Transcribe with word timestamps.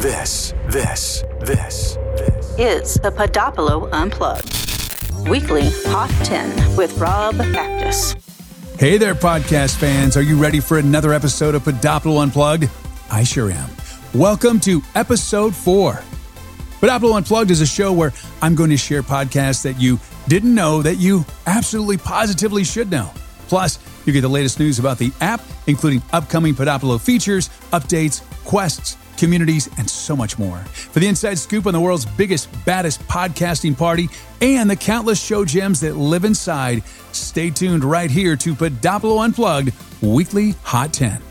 This, 0.00 0.52
this, 0.66 1.24
this, 1.40 1.96
this 2.16 2.54
is 2.58 2.94
the 2.96 3.10
Podopolo 3.10 3.88
Unplugged. 3.92 5.26
Weekly 5.26 5.70
Hot 5.86 6.10
10 6.24 6.76
with 6.76 6.96
Rob 6.98 7.36
Actis. 7.36 8.14
Hey 8.78 8.98
there, 8.98 9.14
podcast 9.14 9.76
fans. 9.76 10.14
Are 10.18 10.22
you 10.22 10.36
ready 10.36 10.60
for 10.60 10.78
another 10.78 11.14
episode 11.14 11.54
of 11.54 11.62
Podopolo 11.62 12.22
Unplugged? 12.22 12.68
I 13.10 13.24
sure 13.24 13.50
am. 13.50 13.70
Welcome 14.12 14.60
to 14.60 14.82
episode 14.94 15.56
four. 15.56 15.94
Podopolo 16.80 17.16
Unplugged 17.16 17.50
is 17.50 17.62
a 17.62 17.66
show 17.66 17.90
where 17.90 18.12
I'm 18.42 18.54
going 18.54 18.70
to 18.70 18.76
share 18.76 19.02
podcasts 19.02 19.62
that 19.62 19.80
you 19.80 19.98
didn't 20.28 20.54
know 20.54 20.82
that 20.82 20.96
you 20.96 21.24
absolutely 21.46 21.96
positively 21.96 22.64
should 22.64 22.90
know. 22.90 23.10
Plus, 23.48 23.78
you 24.04 24.12
get 24.12 24.20
the 24.20 24.28
latest 24.28 24.60
news 24.60 24.78
about 24.78 24.98
the 24.98 25.10
app, 25.22 25.40
including 25.66 26.02
upcoming 26.12 26.54
Podopolo 26.54 27.00
features, 27.00 27.48
updates, 27.72 28.22
quests, 28.44 28.98
communities, 29.16 29.68
and 29.78 29.88
so 29.88 30.16
much 30.16 30.38
more. 30.38 30.58
For 30.58 31.00
the 31.00 31.08
inside 31.08 31.38
scoop 31.38 31.66
on 31.66 31.72
the 31.72 31.80
world's 31.80 32.06
biggest, 32.06 32.48
baddest 32.64 33.00
podcasting 33.08 33.76
party 33.76 34.08
and 34.40 34.68
the 34.68 34.76
countless 34.76 35.22
show 35.22 35.44
gems 35.44 35.80
that 35.80 35.96
live 35.96 36.24
inside, 36.24 36.84
stay 37.12 37.50
tuned 37.50 37.84
right 37.84 38.10
here 38.10 38.36
to 38.36 38.54
Podopolo 38.54 39.24
Unplugged 39.24 39.72
Weekly 40.02 40.52
Hot 40.62 40.92
10. 40.92 41.22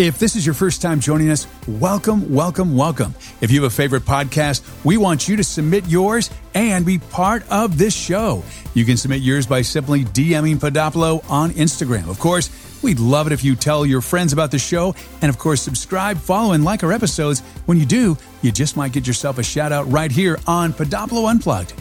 If 0.00 0.18
this 0.18 0.34
is 0.34 0.46
your 0.46 0.54
first 0.54 0.80
time 0.80 0.98
joining 0.98 1.28
us, 1.28 1.46
welcome, 1.68 2.32
welcome, 2.32 2.74
welcome. 2.74 3.14
If 3.42 3.50
you 3.50 3.62
have 3.62 3.70
a 3.70 3.74
favorite 3.74 4.04
podcast, 4.04 4.62
we 4.82 4.96
want 4.96 5.28
you 5.28 5.36
to 5.36 5.44
submit 5.44 5.86
yours 5.88 6.30
and 6.54 6.86
be 6.86 6.98
part 6.98 7.46
of 7.50 7.76
this 7.76 7.94
show. 7.94 8.42
You 8.72 8.86
can 8.86 8.96
submit 8.96 9.20
yours 9.20 9.46
by 9.46 9.60
simply 9.60 10.04
DMing 10.04 10.56
Podopolo 10.56 11.22
on 11.28 11.50
Instagram. 11.50 12.08
Of 12.08 12.18
course, 12.18 12.48
we'd 12.82 13.00
love 13.00 13.26
it 13.26 13.32
if 13.32 13.44
you 13.44 13.56
tell 13.56 13.84
your 13.84 14.00
friends 14.00 14.32
about 14.32 14.50
the 14.50 14.58
show 14.58 14.94
and, 15.22 15.30
of 15.30 15.38
course, 15.38 15.62
subscribe, 15.62 16.18
follow, 16.18 16.52
and 16.52 16.64
like 16.64 16.82
our 16.82 16.92
episodes. 16.92 17.40
When 17.66 17.78
you 17.78 17.86
do, 17.86 18.16
you 18.42 18.52
just 18.52 18.76
might 18.76 18.92
get 18.92 19.06
yourself 19.06 19.38
a 19.38 19.42
shout 19.42 19.72
out 19.72 19.90
right 19.90 20.10
here 20.10 20.38
on 20.46 20.72
Podopolo 20.72 21.30
Unplugged. 21.30 21.74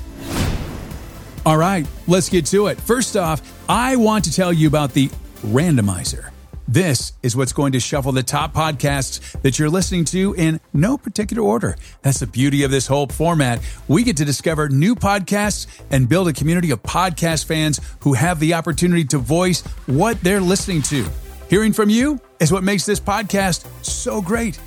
All 1.45 1.57
right, 1.57 1.87
let's 2.07 2.29
get 2.29 2.45
to 2.47 2.67
it. 2.67 2.79
First 2.81 3.15
off, 3.15 3.41
I 3.67 3.95
want 3.95 4.25
to 4.25 4.31
tell 4.31 4.51
you 4.51 4.67
about 4.67 4.93
the 4.93 5.09
randomizer. 5.41 6.31
This 6.71 7.13
is 7.23 7.35
what's 7.35 7.51
going 7.51 7.71
to 7.71 7.79
shuffle 7.79 8.11
the 8.11 8.21
top 8.21 8.53
podcasts 8.53 9.41
that 9.41 9.57
you're 9.57 9.71
listening 9.71 10.05
to 10.05 10.35
in 10.37 10.59
no 10.71 10.99
particular 10.99 11.41
order. 11.41 11.75
That's 12.03 12.19
the 12.19 12.27
beauty 12.27 12.61
of 12.61 12.69
this 12.69 12.85
whole 12.85 13.07
format. 13.07 13.59
We 13.87 14.03
get 14.03 14.17
to 14.17 14.25
discover 14.25 14.69
new 14.69 14.93
podcasts 14.93 15.65
and 15.89 16.07
build 16.07 16.27
a 16.27 16.33
community 16.33 16.69
of 16.69 16.83
podcast 16.83 17.45
fans 17.45 17.81
who 18.01 18.13
have 18.13 18.39
the 18.39 18.53
opportunity 18.53 19.03
to 19.05 19.17
voice 19.17 19.61
what 19.87 20.21
they're 20.21 20.39
listening 20.39 20.83
to. 20.83 21.09
Hearing 21.49 21.73
from 21.73 21.89
you 21.89 22.19
is 22.39 22.51
what 22.51 22.63
makes 22.63 22.85
this 22.85 22.99
podcast 22.99 23.65
so 23.83 24.21
great. 24.21 24.59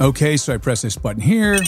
Okay, 0.00 0.38
so 0.38 0.54
I 0.54 0.56
press 0.56 0.80
this 0.80 0.96
button 0.96 1.20
here, 1.20 1.58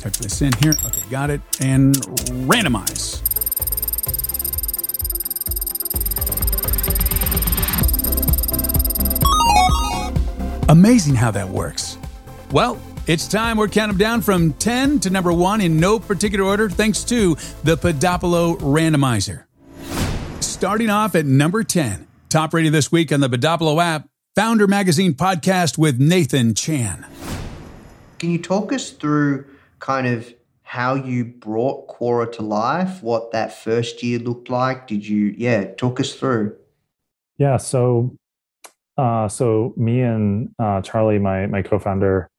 touch 0.00 0.18
this 0.18 0.42
in 0.42 0.52
here. 0.62 0.74
Okay, 0.84 1.00
got 1.08 1.30
it. 1.30 1.40
And 1.62 1.94
randomize. 1.94 3.23
Amazing 10.74 11.14
how 11.14 11.30
that 11.30 11.48
works. 11.48 11.96
Well, 12.50 12.82
it's 13.06 13.28
time. 13.28 13.58
We're 13.58 13.68
counting 13.68 13.96
down 13.96 14.22
from 14.22 14.54
10 14.54 14.98
to 15.00 15.10
number 15.10 15.32
one 15.32 15.60
in 15.60 15.78
no 15.78 16.00
particular 16.00 16.44
order, 16.44 16.68
thanks 16.68 17.04
to 17.04 17.36
the 17.62 17.76
Podopolo 17.76 18.58
Randomizer. 18.58 19.44
Starting 20.42 20.90
off 20.90 21.14
at 21.14 21.26
number 21.26 21.62
10, 21.62 22.08
top 22.28 22.52
rated 22.52 22.72
this 22.72 22.90
week 22.90 23.12
on 23.12 23.20
the 23.20 23.28
Podopolo 23.28 23.80
app, 23.80 24.08
Foundr 24.36 24.66
Magazine 24.66 25.14
podcast 25.14 25.78
with 25.78 26.00
Nathan 26.00 26.56
Chan. 26.56 27.06
Can 28.18 28.32
you 28.32 28.42
talk 28.42 28.72
us 28.72 28.90
through 28.90 29.46
kind 29.78 30.08
of 30.08 30.34
how 30.64 30.96
you 30.96 31.24
brought 31.24 31.86
Quora 31.86 32.32
to 32.32 32.42
life, 32.42 33.00
what 33.00 33.30
that 33.30 33.56
first 33.56 34.02
year 34.02 34.18
looked 34.18 34.50
like? 34.50 34.88
Did 34.88 35.06
you, 35.06 35.36
yeah, 35.38 35.66
talk 35.74 36.00
us 36.00 36.14
through? 36.14 36.56
Yeah, 37.38 37.58
so 37.58 38.16
uh, 38.96 39.28
so 39.28 39.74
me 39.76 40.00
and 40.02 40.50
uh, 40.58 40.80
Charlie, 40.82 41.18
my 41.18 41.46
my 41.46 41.62
co-founder, 41.62 42.30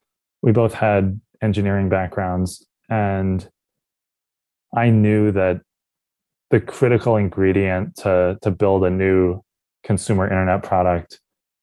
we 0.42 0.52
both 0.52 0.74
had 0.74 1.20
engineering 1.42 1.90
backgrounds, 1.90 2.66
and 2.90 3.48
I 4.76 4.90
knew 4.90 5.32
that 5.32 5.62
the 6.52 6.62
critical 6.62 7.18
ingredient 7.18 7.98
to 7.98 8.38
to 8.42 8.52
build 8.52 8.86
a 8.86 8.90
new 8.90 9.42
consumer 9.84 10.26
internet 10.26 10.64
product, 10.64 11.20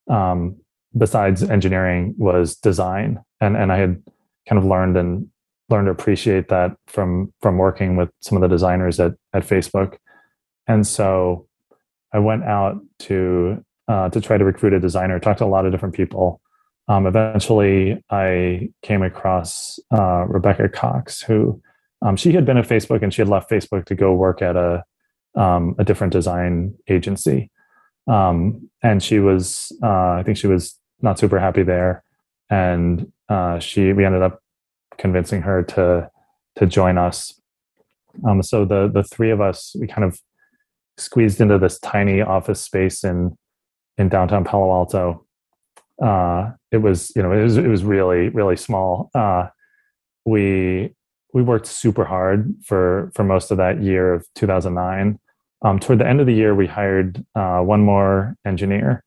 um, 0.09 0.57
besides 0.95 1.41
engineering, 1.41 2.13
was 2.17 2.55
design, 2.55 3.19
and 3.41 3.57
and 3.57 3.71
I 3.71 3.77
had 3.77 4.03
kind 4.47 4.59
of 4.59 4.65
learned 4.65 4.97
and 4.97 5.27
learned 5.69 5.87
to 5.87 5.91
appreciate 5.91 6.49
that 6.49 6.77
from 6.85 7.33
from 7.41 7.57
working 7.57 7.95
with 7.95 8.09
some 8.21 8.37
of 8.37 8.41
the 8.41 8.47
designers 8.47 8.99
at 8.99 9.13
at 9.33 9.43
Facebook, 9.43 9.97
and 10.67 10.85
so 10.85 11.47
I 12.11 12.19
went 12.19 12.43
out 12.43 12.79
to 12.99 13.65
uh, 13.87 14.09
to 14.09 14.21
try 14.21 14.37
to 14.37 14.45
recruit 14.45 14.73
a 14.73 14.79
designer. 14.79 15.19
Talked 15.19 15.39
to 15.39 15.45
a 15.45 15.47
lot 15.47 15.65
of 15.65 15.71
different 15.71 15.95
people. 15.95 16.41
Um, 16.87 17.07
eventually, 17.07 18.03
I 18.09 18.69
came 18.81 19.03
across 19.03 19.79
uh, 19.91 20.25
Rebekah 20.27 20.69
Cox, 20.69 21.21
who 21.21 21.61
um, 22.01 22.17
she 22.17 22.33
had 22.33 22.45
been 22.45 22.57
at 22.57 22.67
Facebook 22.67 23.01
and 23.01 23.13
she 23.13 23.21
had 23.21 23.29
left 23.29 23.49
Facebook 23.49 23.85
to 23.85 23.95
go 23.95 24.13
work 24.13 24.41
at 24.41 24.55
a 24.55 24.83
um, 25.35 25.75
a 25.79 25.83
different 25.83 26.13
design 26.13 26.75
agency. 26.87 27.49
Um, 28.07 28.69
and 28.81 29.01
she 29.01 29.19
was, 29.19 29.71
uh, 29.81 30.11
I 30.11 30.23
think 30.23 30.37
she 30.37 30.47
was 30.47 30.77
not 31.01 31.17
super 31.17 31.39
happy 31.39 31.63
there. 31.63 32.03
And 32.49 33.11
uh, 33.29 33.59
she, 33.59 33.93
we 33.93 34.05
ended 34.05 34.21
up 34.21 34.41
convincing 34.97 35.41
her 35.41 35.63
to 35.63 36.09
to 36.55 36.67
join 36.67 36.97
us. 36.99 37.33
Um, 38.27 38.43
so 38.43 38.63
the 38.63 38.87
the 38.93 39.03
three 39.03 39.31
of 39.31 39.41
us, 39.41 39.75
we 39.79 39.87
kind 39.87 40.03
of 40.03 40.19
squeezed 40.97 41.41
into 41.41 41.57
this 41.57 41.79
tiny 41.79 42.21
office 42.21 42.61
space 42.61 43.03
in 43.03 43.35
in 43.97 44.09
downtown 44.09 44.43
Palo 44.43 44.71
Alto. 44.71 45.25
Uh, 46.01 46.51
it 46.71 46.77
was, 46.77 47.11
you 47.15 47.21
know, 47.21 47.31
it 47.31 47.43
was, 47.43 47.57
it 47.57 47.67
was 47.67 47.83
really, 47.83 48.29
really 48.29 48.57
small. 48.57 49.09
Uh, 49.13 49.47
we, 50.25 50.93
we 51.33 51.41
worked 51.41 51.67
super 51.67 52.05
hard 52.05 52.53
for, 52.63 53.11
for 53.13 53.23
most 53.23 53.51
of 53.51 53.57
that 53.57 53.81
year 53.81 54.13
of 54.13 54.25
2009. 54.35 55.19
Um, 55.63 55.79
toward 55.79 55.99
the 55.99 56.07
end 56.07 56.19
of 56.19 56.27
the 56.27 56.33
year, 56.33 56.53
we 56.53 56.67
hired 56.67 57.23
uh, 57.35 57.59
one 57.59 57.81
more 57.81 58.35
engineer. 58.45 59.03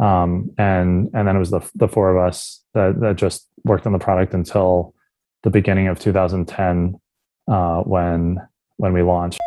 Um, 0.00 0.50
and, 0.58 1.10
and 1.12 1.26
then 1.26 1.36
it 1.36 1.38
was 1.38 1.50
the, 1.50 1.68
the 1.74 1.88
four 1.88 2.16
of 2.16 2.24
us 2.24 2.62
that, 2.74 3.00
that 3.00 3.16
just 3.16 3.48
worked 3.64 3.86
on 3.86 3.92
the 3.92 3.98
product 3.98 4.32
until 4.32 4.94
the 5.42 5.50
beginning 5.50 5.88
of 5.88 5.98
2010, 5.98 6.94
uh, 7.48 7.80
when, 7.82 8.38
when 8.76 8.92
we 8.92 9.02
launched. 9.02 9.38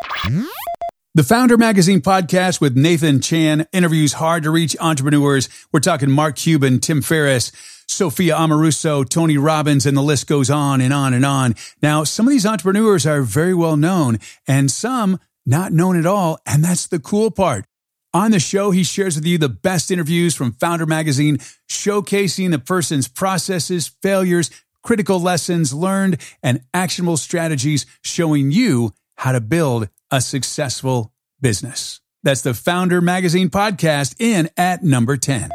The 1.14 1.20
Foundr 1.20 1.58
Magazine 1.58 2.00
podcast 2.00 2.58
with 2.58 2.74
Nathan 2.74 3.20
Chan 3.20 3.66
interviews 3.70 4.14
hard 4.14 4.44
to 4.44 4.50
reach 4.50 4.74
entrepreneurs. 4.80 5.46
We're 5.70 5.80
talking 5.80 6.10
Mark 6.10 6.36
Cuban, 6.36 6.80
Tim 6.80 7.02
Ferriss, 7.02 7.52
Sophia 7.86 8.34
Amoruso, 8.34 9.06
Tony 9.06 9.36
Robbins, 9.36 9.84
and 9.84 9.94
the 9.94 10.02
list 10.02 10.26
goes 10.26 10.48
on 10.48 10.80
and 10.80 10.90
on 10.90 11.12
and 11.12 11.26
on. 11.26 11.54
Now, 11.82 12.04
some 12.04 12.26
of 12.26 12.30
these 12.30 12.46
entrepreneurs 12.46 13.04
are 13.04 13.20
very 13.20 13.52
well 13.52 13.76
known 13.76 14.20
and 14.48 14.70
some 14.70 15.20
not 15.44 15.70
known 15.70 15.98
at 15.98 16.06
all. 16.06 16.38
And 16.46 16.64
that's 16.64 16.86
the 16.86 16.98
cool 16.98 17.30
part. 17.30 17.66
On 18.14 18.30
the 18.30 18.40
show, 18.40 18.70
he 18.70 18.82
shares 18.82 19.14
with 19.14 19.26
you 19.26 19.36
the 19.36 19.50
best 19.50 19.90
interviews 19.90 20.34
from 20.34 20.52
Foundr 20.52 20.88
Magazine, 20.88 21.36
showcasing 21.68 22.52
the 22.52 22.58
person's 22.58 23.06
processes, 23.06 23.86
failures, 24.00 24.50
critical 24.82 25.20
lessons 25.20 25.74
learned, 25.74 26.22
and 26.42 26.62
actionable 26.72 27.18
strategies 27.18 27.84
showing 28.00 28.50
you 28.50 28.94
how 29.16 29.32
to 29.32 29.42
build 29.42 29.90
a 30.12 30.20
successful 30.20 31.12
business. 31.40 32.00
That's 32.22 32.42
the 32.42 32.50
Foundr 32.50 33.02
Magazine 33.02 33.48
podcast 33.48 34.14
in 34.20 34.50
at 34.56 34.84
number 34.84 35.16
10. 35.16 35.50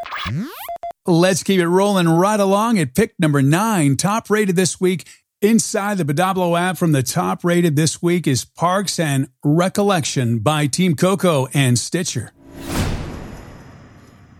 Let's 1.05 1.43
keep 1.43 1.61
it 1.61 1.67
rolling 1.67 2.09
right 2.09 2.39
along 2.39 2.79
at 2.79 2.93
pick 2.93 3.13
number 3.19 3.41
nine, 3.41 3.95
top 3.95 4.29
rated 4.29 4.57
this 4.57 4.81
week. 4.81 5.07
Inside 5.41 5.99
the 5.99 6.03
Podopolo 6.03 6.59
app 6.59 6.77
from 6.77 6.91
the 6.91 7.03
top 7.03 7.45
rated 7.45 7.75
this 7.75 8.01
week 8.01 8.25
is 8.27 8.43
Parks 8.43 8.99
and 8.99 9.29
Recollection 9.43 10.39
by 10.39 10.65
Team 10.65 10.95
Coco 10.95 11.47
and 11.53 11.77
Stitcher. 11.77 12.33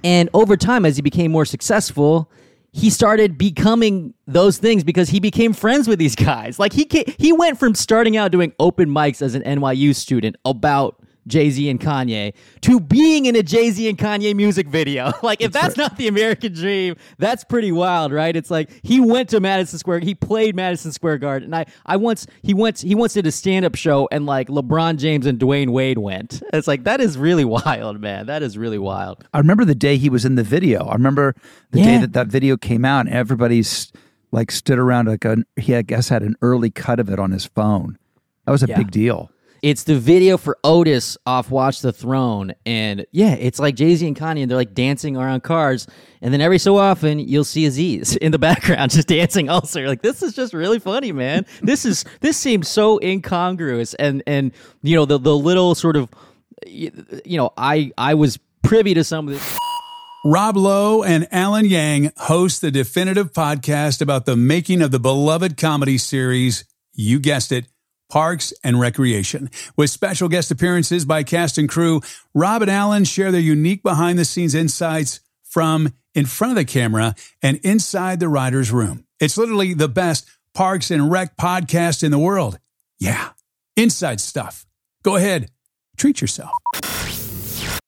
And 0.04 0.30
over 0.34 0.58
time, 0.58 0.86
as 0.86 0.96
he 0.96 1.02
became 1.02 1.32
more 1.32 1.46
successful, 1.46 2.32
he 2.74 2.90
started 2.90 3.38
becoming 3.38 4.14
those 4.28 4.58
things 4.58 4.84
because 4.84 5.10
he 5.10 5.20
became 5.20 5.54
friends 5.54 5.88
with 5.88 6.00
these 6.00 6.16
guys. 6.16 6.60
Like 6.60 6.74
he 6.74 6.88
he 7.18 7.34
went 7.34 7.60
from 7.60 7.76
starting 7.76 8.18
out 8.18 8.32
doing 8.32 8.54
open 8.60 8.90
mics 8.90 9.22
as 9.22 9.36
an 9.36 9.44
NYU 9.44 9.96
student 9.96 10.36
about 10.46 11.02
Jay 11.28 11.50
Z 11.50 11.70
and 11.70 11.80
Kanye 11.80 12.34
to 12.62 12.80
being 12.80 13.26
in 13.26 13.36
a 13.36 13.44
Jay 13.44 13.70
Z 13.70 13.88
and 13.88 13.98
Kanye 13.98 14.36
music 14.36 14.68
video. 14.68 15.12
like, 15.24 15.42
if 15.42 15.52
that's, 15.52 15.76
that's 15.76 15.78
right. 15.78 15.84
not 15.92 15.98
the 15.98 16.08
American 16.08 16.54
dream, 16.54 16.96
that's 17.18 17.44
pretty 17.44 17.72
wild, 17.72 18.12
right? 18.12 18.36
It's 18.36 18.50
like 18.50 18.70
he 18.84 19.00
went 19.00 19.30
to 19.30 19.40
Madison 19.40 19.80
Square, 19.80 20.00
he 20.00 20.16
played 20.16 20.56
Madison 20.56 20.92
Square 20.92 21.20
Garden, 21.20 21.46
and 21.48 21.56
I, 21.56 21.66
I 21.86 21.98
once 21.98 22.26
he 22.42 22.54
went 22.54 22.80
he 22.80 22.96
once 22.96 23.14
did 23.14 23.28
a 23.28 23.32
stand 23.32 23.66
up 23.66 23.76
show, 23.76 24.08
and 24.12 24.26
like 24.26 24.48
LeBron 24.48 24.98
James 24.98 25.26
and 25.26 25.40
Dwyane 25.40 25.70
Wade 25.70 25.98
went. 25.98 26.42
It's 26.54 26.68
like 26.68 26.86
that 26.86 27.02
is 27.02 27.18
really 27.18 27.46
wild, 27.66 28.02
man. 28.02 28.26
That 28.26 28.42
is 28.42 28.58
really 28.58 28.80
wild. 28.80 29.24
I 29.34 29.38
remember 29.38 29.64
the 29.66 29.76
day 29.76 29.98
he 29.98 30.10
was 30.10 30.26
in 30.26 30.36
the 30.36 30.44
video. 30.44 30.86
I 30.88 30.94
remember 30.94 31.36
the 31.72 31.80
yeah. 31.80 31.86
day 31.86 31.98
that 32.00 32.14
that 32.14 32.28
video 32.28 32.58
came 32.58 32.84
out, 32.86 33.06
and 33.06 33.10
everybody's 33.14 33.92
like 34.32 34.50
stood 34.52 34.80
around 34.80 35.08
like 35.08 35.24
a 35.26 35.38
he 35.56 35.76
I 35.76 35.82
guess 35.84 36.10
had 36.10 36.24
an 36.24 36.36
early 36.42 36.70
cut 36.72 37.00
of 37.00 37.10
it 37.10 37.20
on 37.20 37.32
his 37.32 37.46
phone. 37.46 37.98
That 38.46 38.52
was 38.52 38.64
a 38.64 38.68
Yeah. 38.68 38.78
big 38.78 38.92
deal. 38.92 39.30
It's 39.62 39.84
the 39.84 39.96
video 39.96 40.38
for 40.38 40.58
Otis 40.64 41.18
off 41.26 41.50
Watch 41.50 41.82
the 41.82 41.92
Throne. 41.92 42.54
And 42.66 43.06
yeah, 43.12 43.34
it's 43.34 43.60
like 43.60 43.76
Jay 43.76 43.96
Z 43.96 44.06
and 44.06 44.16
Kanye, 44.16 44.42
and 44.44 44.52
they're 44.52 44.58
like 44.58 44.74
dancing 44.74 45.18
around 45.18 45.44
cars. 45.44 45.88
And 46.22 46.34
then 46.34 46.42
every 46.42 46.60
so 46.60 46.78
often, 46.78 47.20
you'll 47.20 47.44
see 47.44 47.66
Aziz 47.66 48.16
in 48.22 48.32
the 48.32 48.40
background 48.40 48.92
just 48.92 49.08
dancing 49.08 49.50
also. 49.50 49.80
You're 49.80 49.90
like, 49.90 50.02
this 50.02 50.22
is 50.22 50.34
just 50.34 50.54
really 50.54 50.80
funny, 50.80 51.12
man. 51.12 51.46
This 51.62 51.86
is, 51.86 52.06
this 52.22 52.38
seems 52.38 52.68
so 52.68 53.00
incongruous. 53.02 53.94
And, 53.96 54.24
and, 54.28 54.52
you 54.84 54.96
know, 54.96 55.06
the, 55.06 55.18
the 55.18 55.36
little 55.36 55.76
sort 55.76 55.96
of, 55.96 56.10
you 56.66 56.92
know, 57.26 57.52
I, 57.58 57.92
I 57.98 58.14
was 58.14 58.40
privy 58.64 58.94
to 58.94 59.04
some 59.04 59.28
of 59.28 59.34
this. 59.34 59.58
Rob 60.26 60.58
Lowe 60.58 61.04
and 61.04 61.28
Alan 61.32 61.66
Yang 61.66 62.12
host 62.18 62.62
the 62.62 62.72
definitive 62.72 63.32
podcast 63.32 64.02
about 64.02 64.26
the 64.26 64.36
making 64.36 64.82
of 64.82 64.92
the 64.92 65.00
beloved 65.00 65.56
comedy 65.56 65.98
series, 65.98 66.66
you 66.94 67.20
guessed 67.20 67.52
it, 67.52 67.68
Parks 68.10 68.54
and 68.64 68.80
Recreation. 68.80 69.50
With 69.76 69.90
special 69.90 70.30
guest 70.30 70.52
appearances 70.52 71.06
by 71.06 71.24
cast 71.24 71.58
and 71.58 71.70
crew, 71.70 72.02
Rob 72.34 72.62
and 72.62 72.72
Alan 72.72 73.04
share 73.04 73.32
their 73.32 73.42
unique 73.42 73.84
behind 73.84 74.18
the 74.18 74.26
scenes 74.26 74.56
insights 74.56 75.20
from 75.44 75.94
in 76.14 76.26
front 76.26 76.52
of 76.52 76.56
the 76.58 76.66
camera 76.66 77.16
and 77.42 77.58
inside 77.64 78.20
the 78.20 78.30
writer's 78.30 78.72
room. 78.72 79.06
It's 79.20 79.38
literally 79.38 79.74
the 79.74 79.88
best 79.88 80.28
Parks 80.54 80.90
and 80.90 81.12
Rec 81.12 81.38
podcast 81.38 82.04
in 82.04 82.12
the 82.12 82.20
world. 82.20 82.60
Yeah, 83.00 83.30
inside 83.76 84.20
stuff. 84.20 84.66
Go 85.04 85.16
ahead, 85.16 85.52
treat 85.98 86.20
yourself. 86.22 86.52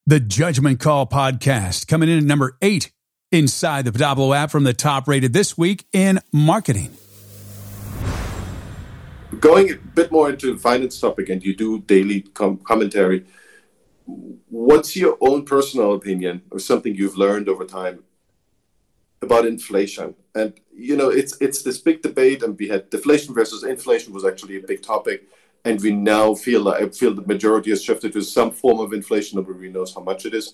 The 0.06 0.20
Judgment 0.20 0.80
Call 0.80 1.08
podcast 1.08 1.88
coming 1.88 2.10
in 2.10 2.18
at 2.18 2.24
number 2.24 2.58
eight 2.62 2.92
inside 3.32 3.86
the 3.86 3.92
Podopolo 3.92 4.36
app 4.36 4.52
from 4.52 4.64
the 4.64 4.74
top 4.74 5.08
rated 5.08 5.34
this 5.34 5.58
week 5.58 5.86
in 5.94 6.20
marketing. 6.32 6.96
Going 9.40 9.72
a 9.72 9.76
bit 9.76 10.12
more 10.12 10.30
into 10.30 10.54
the 10.54 10.60
finance 10.60 11.00
topic 11.00 11.30
and 11.30 11.44
you 11.44 11.56
do 11.56 11.80
daily 11.80 12.22
com- 12.22 12.58
commentary 12.58 13.26
what's 14.50 14.96
your 14.96 15.18
own 15.22 15.46
personal 15.46 15.94
opinion 15.94 16.42
or 16.52 16.60
something 16.60 16.96
you've 16.96 17.18
learned 17.18 17.50
over 17.50 17.66
time 17.66 18.04
about 19.22 19.46
inflation? 19.46 20.16
And 20.36 20.60
you 20.74 20.96
know 20.96 21.10
it's 21.10 21.40
it's 21.42 21.62
this 21.62 21.78
big 21.78 22.02
debate 22.02 22.44
and 22.44 22.58
we 22.58 22.68
had 22.68 22.90
deflation 22.90 23.34
versus 23.34 23.64
inflation 23.64 24.14
was 24.14 24.26
actually 24.26 24.58
a 24.58 24.62
big 24.62 24.82
topic 24.82 25.28
and 25.66 25.82
we 25.82 25.92
now 25.92 26.34
feel 26.34 26.70
I 26.70 26.88
feel 26.90 27.14
the 27.14 27.22
majority 27.34 27.70
has 27.72 27.84
shifted 27.84 28.14
to 28.14 28.22
some 28.22 28.52
form 28.52 28.80
of 28.80 28.94
inflation 28.94 29.38
nobody 29.38 29.70
knows 29.70 29.94
how 29.94 30.02
much 30.02 30.26
it 30.26 30.34
is. 30.34 30.54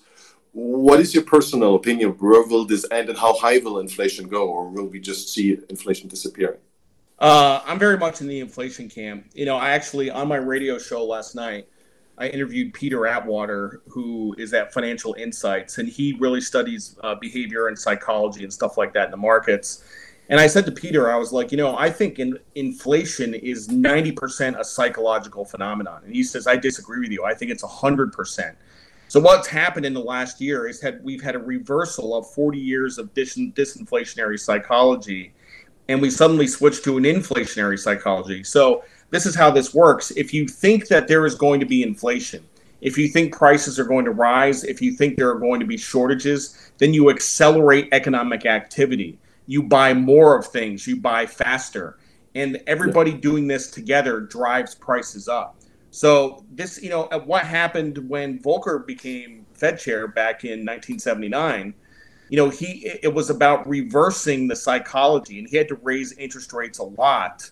What 0.52 1.00
is 1.00 1.14
your 1.14 1.24
personal 1.24 1.74
opinion? 1.74 2.10
Where 2.12 2.42
will 2.46 2.64
this 2.64 2.86
end 2.90 3.08
and 3.10 3.18
how 3.18 3.34
high 3.34 3.58
will 3.58 3.78
inflation 3.78 4.26
go 4.26 4.48
or 4.48 4.68
will 4.68 4.86
we 4.86 5.00
just 5.00 5.32
see 5.32 5.58
inflation 5.68 6.08
disappearing 6.08 6.60
Uh, 7.18 7.60
I'm 7.64 7.78
very 7.78 7.96
much 7.96 8.20
in 8.20 8.26
the 8.26 8.40
inflation 8.40 8.88
camp. 8.88 9.26
You 9.34 9.46
know, 9.46 9.56
I 9.56 9.70
actually 9.70 10.10
on 10.10 10.28
my 10.28 10.36
radio 10.36 10.78
show 10.78 11.04
last 11.04 11.34
night, 11.34 11.66
I 12.18 12.28
interviewed 12.28 12.72
Peter 12.72 13.06
Atwater, 13.06 13.82
who 13.88 14.34
is 14.38 14.54
at 14.54 14.72
Financial 14.72 15.14
Insights, 15.14 15.78
and 15.78 15.88
he 15.88 16.16
really 16.18 16.40
studies 16.40 16.96
uh, 17.02 17.14
behavior 17.14 17.68
and 17.68 17.78
psychology 17.78 18.42
and 18.42 18.52
stuff 18.52 18.78
like 18.78 18.92
that 18.94 19.06
in 19.06 19.10
the 19.10 19.16
markets. 19.18 19.84
And 20.28 20.40
I 20.40 20.46
said 20.46 20.66
to 20.66 20.72
Peter, 20.72 21.10
I 21.10 21.16
was 21.16 21.32
like, 21.32 21.52
you 21.52 21.56
know, 21.58 21.76
I 21.76 21.90
think 21.90 22.18
in, 22.18 22.38
inflation 22.54 23.34
is 23.34 23.68
90% 23.68 24.58
a 24.58 24.64
psychological 24.64 25.44
phenomenon. 25.44 26.02
And 26.04 26.14
he 26.14 26.22
says, 26.22 26.46
I 26.46 26.56
disagree 26.56 27.00
with 27.00 27.10
you. 27.10 27.24
I 27.24 27.34
think 27.34 27.50
it's 27.50 27.62
100%. 27.62 28.56
So 29.08 29.20
what's 29.20 29.46
happened 29.46 29.86
in 29.86 29.94
the 29.94 30.00
last 30.00 30.40
year 30.40 30.66
is 30.66 30.80
that 30.80 31.00
we've 31.02 31.22
had 31.22 31.36
a 31.36 31.38
reversal 31.38 32.16
of 32.16 32.28
40 32.32 32.58
years 32.58 32.98
of 32.98 33.14
dis- 33.14 33.36
disinflationary 33.36 34.40
psychology 34.40 35.32
and 35.88 36.02
we 36.02 36.10
suddenly 36.10 36.46
switch 36.46 36.82
to 36.82 36.96
an 36.96 37.04
inflationary 37.04 37.78
psychology. 37.78 38.42
So 38.42 38.84
this 39.10 39.26
is 39.26 39.34
how 39.34 39.50
this 39.50 39.72
works. 39.72 40.10
If 40.12 40.34
you 40.34 40.48
think 40.48 40.88
that 40.88 41.08
there 41.08 41.26
is 41.26 41.34
going 41.34 41.60
to 41.60 41.66
be 41.66 41.82
inflation, 41.82 42.44
if 42.80 42.98
you 42.98 43.08
think 43.08 43.34
prices 43.34 43.78
are 43.78 43.84
going 43.84 44.04
to 44.04 44.10
rise, 44.10 44.64
if 44.64 44.82
you 44.82 44.92
think 44.92 45.16
there 45.16 45.30
are 45.30 45.38
going 45.38 45.60
to 45.60 45.66
be 45.66 45.76
shortages, 45.76 46.72
then 46.78 46.92
you 46.92 47.10
accelerate 47.10 47.88
economic 47.92 48.46
activity. 48.46 49.18
You 49.46 49.62
buy 49.62 49.94
more 49.94 50.36
of 50.36 50.46
things, 50.46 50.86
you 50.86 50.96
buy 50.96 51.26
faster. 51.26 51.98
And 52.34 52.60
everybody 52.66 53.14
doing 53.14 53.46
this 53.46 53.70
together 53.70 54.20
drives 54.20 54.74
prices 54.74 55.26
up. 55.26 55.56
So 55.90 56.44
this, 56.52 56.82
you 56.82 56.90
know, 56.90 57.04
what 57.24 57.46
happened 57.46 57.96
when 58.08 58.38
Volcker 58.40 58.86
became 58.86 59.46
Fed 59.54 59.78
chair 59.78 60.06
back 60.06 60.44
in 60.44 60.60
1979? 60.60 61.72
You 62.28 62.36
know 62.36 62.48
he 62.50 62.90
it 63.02 63.12
was 63.12 63.30
about 63.30 63.68
reversing 63.68 64.48
the 64.48 64.56
psychology 64.56 65.38
and 65.38 65.48
he 65.48 65.56
had 65.56 65.68
to 65.68 65.76
raise 65.76 66.12
interest 66.12 66.52
rates 66.52 66.78
a 66.78 66.84
lot 66.84 67.50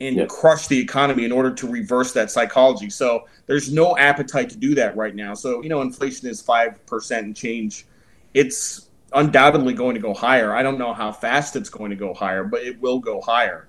and 0.00 0.16
Yeah. 0.16 0.26
crush 0.26 0.66
the 0.66 0.78
economy 0.78 1.24
in 1.24 1.32
order 1.32 1.52
to 1.52 1.68
reverse 1.68 2.12
that 2.12 2.30
psychology. 2.30 2.90
So 2.90 3.26
there's 3.46 3.72
no 3.72 3.96
appetite 3.96 4.50
to 4.50 4.56
do 4.56 4.74
that 4.74 4.96
right 4.96 5.14
now. 5.14 5.34
So 5.34 5.62
you 5.62 5.68
know 5.68 5.82
inflation 5.82 6.28
is 6.28 6.42
5% 6.42 7.18
and 7.18 7.36
change 7.36 7.86
it's 8.34 8.90
undoubtedly 9.12 9.74
going 9.74 9.94
to 9.94 10.00
go 10.00 10.12
higher. 10.12 10.54
I 10.54 10.62
don't 10.64 10.78
know 10.78 10.92
how 10.92 11.12
fast 11.12 11.54
it's 11.54 11.70
going 11.70 11.90
to 11.90 11.96
go 11.96 12.14
higher 12.14 12.44
but 12.44 12.62
it 12.62 12.80
will 12.80 12.98
go 12.98 13.20
higher. 13.20 13.68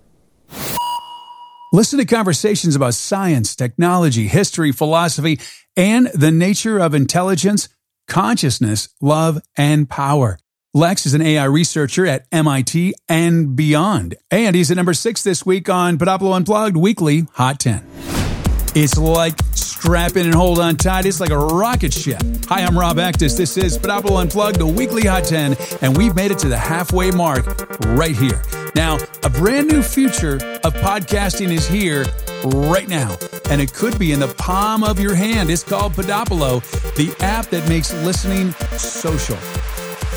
Listen 1.73 1.99
to 1.99 2.05
conversations 2.05 2.75
about 2.75 2.93
science, 2.93 3.55
technology, 3.55 4.27
history, 4.27 4.71
philosophy, 4.71 5.39
and 5.75 6.07
the 6.13 6.31
nature 6.31 6.77
of 6.79 6.93
intelligence, 6.93 7.67
consciousness, 8.07 8.89
love, 9.01 9.41
and 9.57 9.89
power. 9.89 10.39
Lex 10.73 11.05
is 11.05 11.13
an 11.13 11.21
AI 11.21 11.45
researcher 11.45 12.05
at 12.05 12.25
MIT 12.33 12.93
and 13.07 13.55
beyond. 13.55 14.15
And 14.29 14.55
he's 14.55 14.69
at 14.71 14.77
number 14.77 14.93
six 14.93 15.23
this 15.23 15.45
week 15.45 15.69
on 15.69 15.97
Podopolo 15.97 16.35
Unplugged 16.35 16.75
Weekly 16.75 17.27
Hot 17.33 17.59
10. 17.59 17.85
It's 18.75 18.97
like 18.97 19.39
strap 19.53 20.17
in 20.17 20.25
and 20.25 20.35
hold 20.35 20.59
on 20.59 20.75
tight. 20.75 21.05
It's 21.05 21.21
like 21.21 21.29
a 21.29 21.37
rocket 21.37 21.93
ship. 21.93 22.21
Hi, 22.47 22.61
I'm 22.61 22.77
Rob 22.77 22.97
Actis. 22.97 23.37
This 23.37 23.55
is 23.55 23.77
Podopolo 23.77 24.19
Unplugged, 24.19 24.59
the 24.59 24.65
weekly 24.65 25.03
Hot 25.07 25.23
10, 25.23 25.55
and 25.81 25.95
we've 25.95 26.13
made 26.13 26.31
it 26.31 26.39
to 26.39 26.49
the 26.49 26.57
halfway 26.57 27.09
mark 27.09 27.45
right 27.87 28.15
here. 28.15 28.41
Now, 28.75 28.97
a 29.23 29.29
brand 29.29 29.67
new 29.67 29.81
future 29.81 30.35
of 30.65 30.73
podcasting 30.73 31.51
is 31.51 31.65
here 31.65 32.03
right 32.45 32.87
now, 32.87 33.17
and 33.49 33.61
it 33.61 33.73
could 33.73 33.97
be 33.97 34.11
in 34.11 34.19
the 34.19 34.27
palm 34.35 34.83
of 34.83 34.99
your 34.99 35.15
hand. 35.15 35.49
It's 35.49 35.63
called 35.63 35.93
Podopolo, 35.93 36.61
the 36.95 37.15
app 37.23 37.47
that 37.47 37.67
makes 37.67 37.93
listening 38.03 38.51
social. 38.77 39.37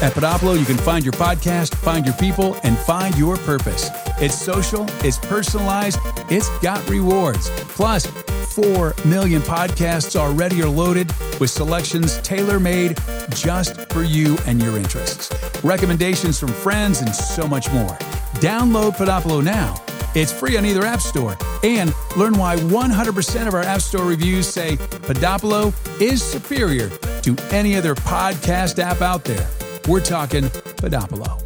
At 0.01 0.13
Podopolo, 0.13 0.59
you 0.59 0.65
can 0.65 0.77
find 0.77 1.05
your 1.05 1.15
podcast, 1.15 1.75
find 1.75 2.07
your 2.07 2.15
people, 2.15 2.57
and 2.63 2.79
find 2.79 3.17
your 3.17 3.37
purpose. 3.39 3.91
It's 4.21 4.35
social, 4.35 4.87
it's 5.05 5.19
personalized, 5.19 5.99
it's 6.31 6.49
got 6.61 6.89
rewards. 6.89 7.51
Plus, 7.69 8.06
4 8.55 8.94
million 9.05 9.43
podcasts 9.43 10.15
already 10.17 10.63
are 10.63 10.69
loaded 10.69 11.13
with 11.41 11.51
selections 11.51 12.20
tailor 12.23 12.61
made 12.61 12.97
just 13.31 13.91
for 13.93 14.03
you 14.03 14.37
and 14.47 14.63
your 14.63 14.77
interests. 14.77 15.32
Recommendations 15.65 16.39
from 16.39 16.49
friends 16.49 17.01
and 17.01 17.15
so 17.15 17.47
much 17.47 17.70
more. 17.73 17.97
Download 18.41 18.93
Podopolo 18.93 19.43
now. 19.43 19.82
It's 20.15 20.32
free 20.32 20.56
on 20.56 20.65
either 20.65 20.84
app 20.84 21.00
store. 21.00 21.36
And 21.62 21.94
learn 22.17 22.38
why 22.38 22.56
100% 22.56 23.46
of 23.46 23.55
our 23.55 23.62
app 23.62 23.81
store 23.81 24.05
reviews 24.05 24.46
say 24.46 24.77
Podopolo 24.77 25.72
is 26.00 26.22
superior 26.22 26.88
to 27.22 27.36
any 27.50 27.77
other 27.77 27.94
podcast 27.94 28.79
app 28.79 29.00
out 29.00 29.24
there. 29.24 29.48
We're 29.86 30.00
talking 30.00 30.44
Podopolo. 30.44 31.43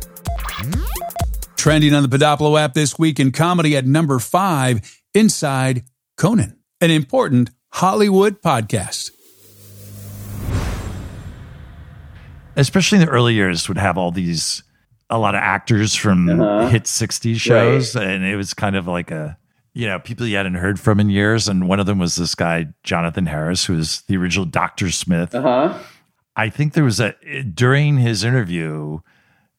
Trending 1.56 1.94
on 1.94 2.08
the 2.08 2.08
Podopolo 2.08 2.58
app 2.60 2.74
this 2.74 2.98
week 2.98 3.20
in 3.20 3.30
comedy 3.32 3.76
at 3.76 3.86
number 3.86 4.18
five, 4.18 5.00
Inside 5.14 5.84
Conan, 6.16 6.58
an 6.80 6.90
important 6.90 7.50
Hollywood 7.72 8.42
podcast. 8.42 9.10
especially 12.56 12.98
in 12.98 13.06
the 13.06 13.10
early 13.10 13.34
years, 13.34 13.68
would 13.68 13.78
have 13.78 13.96
all 13.96 14.10
these 14.10 14.62
a 15.12 15.18
lot 15.18 15.34
of 15.36 15.40
actors 15.40 15.94
from 15.94 16.28
Uh-huh. 16.28 16.68
hit 16.68 16.84
'60s 16.84 17.36
shows, 17.40 17.94
and 17.94 18.24
it 18.24 18.36
was 18.36 18.54
kind 18.54 18.74
of 18.76 18.86
like 18.88 19.10
a 19.12 19.36
you 19.74 19.86
know 19.86 19.98
people 19.98 20.26
you 20.26 20.36
hadn't 20.36 20.54
heard 20.54 20.80
from 20.80 20.98
in 21.00 21.08
years. 21.10 21.48
And 21.48 21.68
one 21.68 21.78
of 21.80 21.86
them 21.86 21.98
was 21.98 22.16
this 22.16 22.34
guy 22.34 22.66
Jonathan 22.82 23.26
Harris, 23.26 23.66
who 23.66 23.74
was 23.76 24.02
the 24.08 24.16
original 24.16 24.44
Doctor 24.46 24.90
Smith. 24.90 25.34
Uh 25.34 25.42
huh. 25.42 25.78
I 26.34 26.48
think 26.48 26.72
there 26.72 26.84
was 26.84 26.98
a 27.00 27.14
during 27.54 27.98
his 27.98 28.24
interview, 28.24 28.98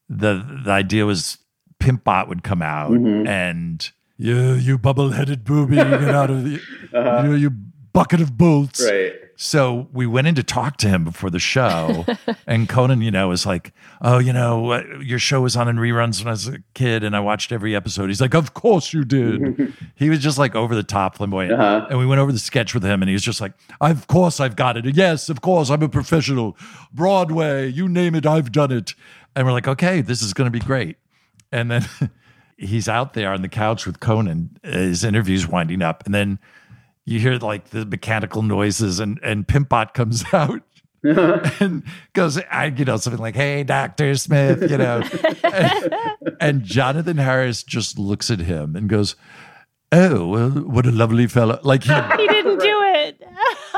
the 0.10 0.44
the 0.66 0.72
idea 0.72 1.06
was 1.06 1.38
Pimp 1.80 2.04
Bot 2.04 2.28
would 2.30 2.44
come 2.44 2.62
out 2.62 2.92
Mhm. 2.92 3.28
and 3.28 3.92
you 4.18 4.54
you 4.54 4.78
bubble 4.78 5.12
headed 5.12 5.44
booby, 5.44 5.76
get 5.76 6.10
out 6.16 6.30
of 6.30 6.44
the 6.44 6.60
Uh-huh. 6.94 7.28
you, 7.30 7.34
you 7.36 7.50
bucket 7.94 8.22
of 8.22 8.38
bolts. 8.38 8.84
Right. 8.84 9.14
So 9.36 9.88
we 9.92 10.06
went 10.06 10.28
in 10.28 10.36
to 10.36 10.44
talk 10.44 10.78
to 10.78 10.88
him 10.88 11.04
before 11.04 11.30
the 11.32 11.40
show, 11.40 12.06
and 12.48 12.70
Conan, 12.70 13.02
you 13.02 13.10
know, 13.10 13.30
was 13.30 13.46
like, 13.46 13.74
"Oh, 14.02 14.20
you 14.20 14.32
know, 14.32 14.72
uh, 14.74 14.84
your 15.02 15.18
show 15.18 15.42
was 15.42 15.56
on 15.56 15.68
in 15.68 15.78
reruns 15.78 16.20
when 16.20 16.28
I 16.28 16.32
was 16.32 16.48
a 16.48 16.60
kid, 16.76 17.04
and 17.04 17.16
I 17.16 17.20
watched 17.20 17.52
every 17.52 17.76
episode." 17.76 18.08
He's 18.10 18.22
like, 18.22 18.36
"Of 18.36 18.54
course 18.54 18.94
you 18.94 19.04
did." 19.04 19.74
he 19.96 20.10
was 20.10 20.20
just 20.20 20.38
like 20.38 20.56
over 20.56 20.76
the 20.76 20.84
top 20.84 21.18
flamboyant, 21.18 21.54
Uh-huh. 21.54 21.88
and 21.90 21.98
we 21.98 22.06
went 22.06 22.20
over 22.22 22.32
the 22.32 22.38
sketch 22.40 22.74
with 22.76 22.84
him, 22.84 23.02
and 23.02 23.10
he 23.10 23.14
was 23.14 23.24
just 23.24 23.42
like, 23.42 23.54
"Of 23.82 24.06
course 24.08 24.40
I've 24.40 24.56
got 24.56 24.78
it. 24.78 24.96
Yes, 24.96 25.30
of 25.30 25.42
course 25.42 25.70
I'm 25.72 25.82
a 25.82 25.90
professional. 25.90 26.56
Broadway, 26.94 27.68
you 27.70 27.90
name 27.90 28.14
it, 28.16 28.26
I've 28.28 28.52
done 28.52 28.72
it." 28.72 28.94
And 29.36 29.48
we're 29.48 29.54
like, 29.54 29.68
"Okay, 29.68 30.02
this 30.02 30.22
is 30.22 30.34
going 30.34 30.46
to 30.48 30.52
be 30.52 30.64
great." 30.64 30.98
And 31.52 31.72
then 31.72 31.90
he's 32.58 32.88
out 32.88 33.14
there 33.14 33.34
on 33.34 33.42
the 33.42 33.50
couch 33.50 33.88
with 33.88 34.00
Conan. 34.00 34.58
His 34.64 35.04
interview's 35.04 35.48
winding 35.48 35.82
up, 35.82 36.06
and 36.06 36.14
then 36.14 36.38
you 37.06 37.20
hear 37.20 37.38
like 37.38 37.70
the 37.70 37.86
mechanical 37.86 38.42
noises, 38.42 39.00
and 39.00 39.20
and 39.24 39.48
Pimpbot 39.48 39.94
comes 39.94 40.24
out. 40.34 40.62
and 41.06 41.84
goes, 42.14 42.38
I, 42.50 42.68
you 42.68 42.86
know, 42.86 42.96
something 42.96 43.22
like, 43.22 43.36
"Hey, 43.36 43.64
Doctor 43.64 44.16
Smith," 44.16 44.72
you 44.72 44.78
know, 44.78 45.04
and, 45.44 45.94
and 46.40 46.64
Jonathan 46.64 47.18
Harris 47.18 47.62
just 47.64 48.00
looks 48.00 48.32
at 48.32 48.40
him 48.40 48.76
and 48.78 48.88
goes, 48.88 49.18
"Oh, 49.92 50.26
well, 50.28 50.50
what 50.52 50.86
a 50.86 50.92
lovely 50.92 51.28
fellow!" 51.28 51.60
Like 51.64 51.84
he 51.84 51.94
He 51.94 52.28
didn't 52.30 52.60
do 52.60 52.80
it. 52.96 53.22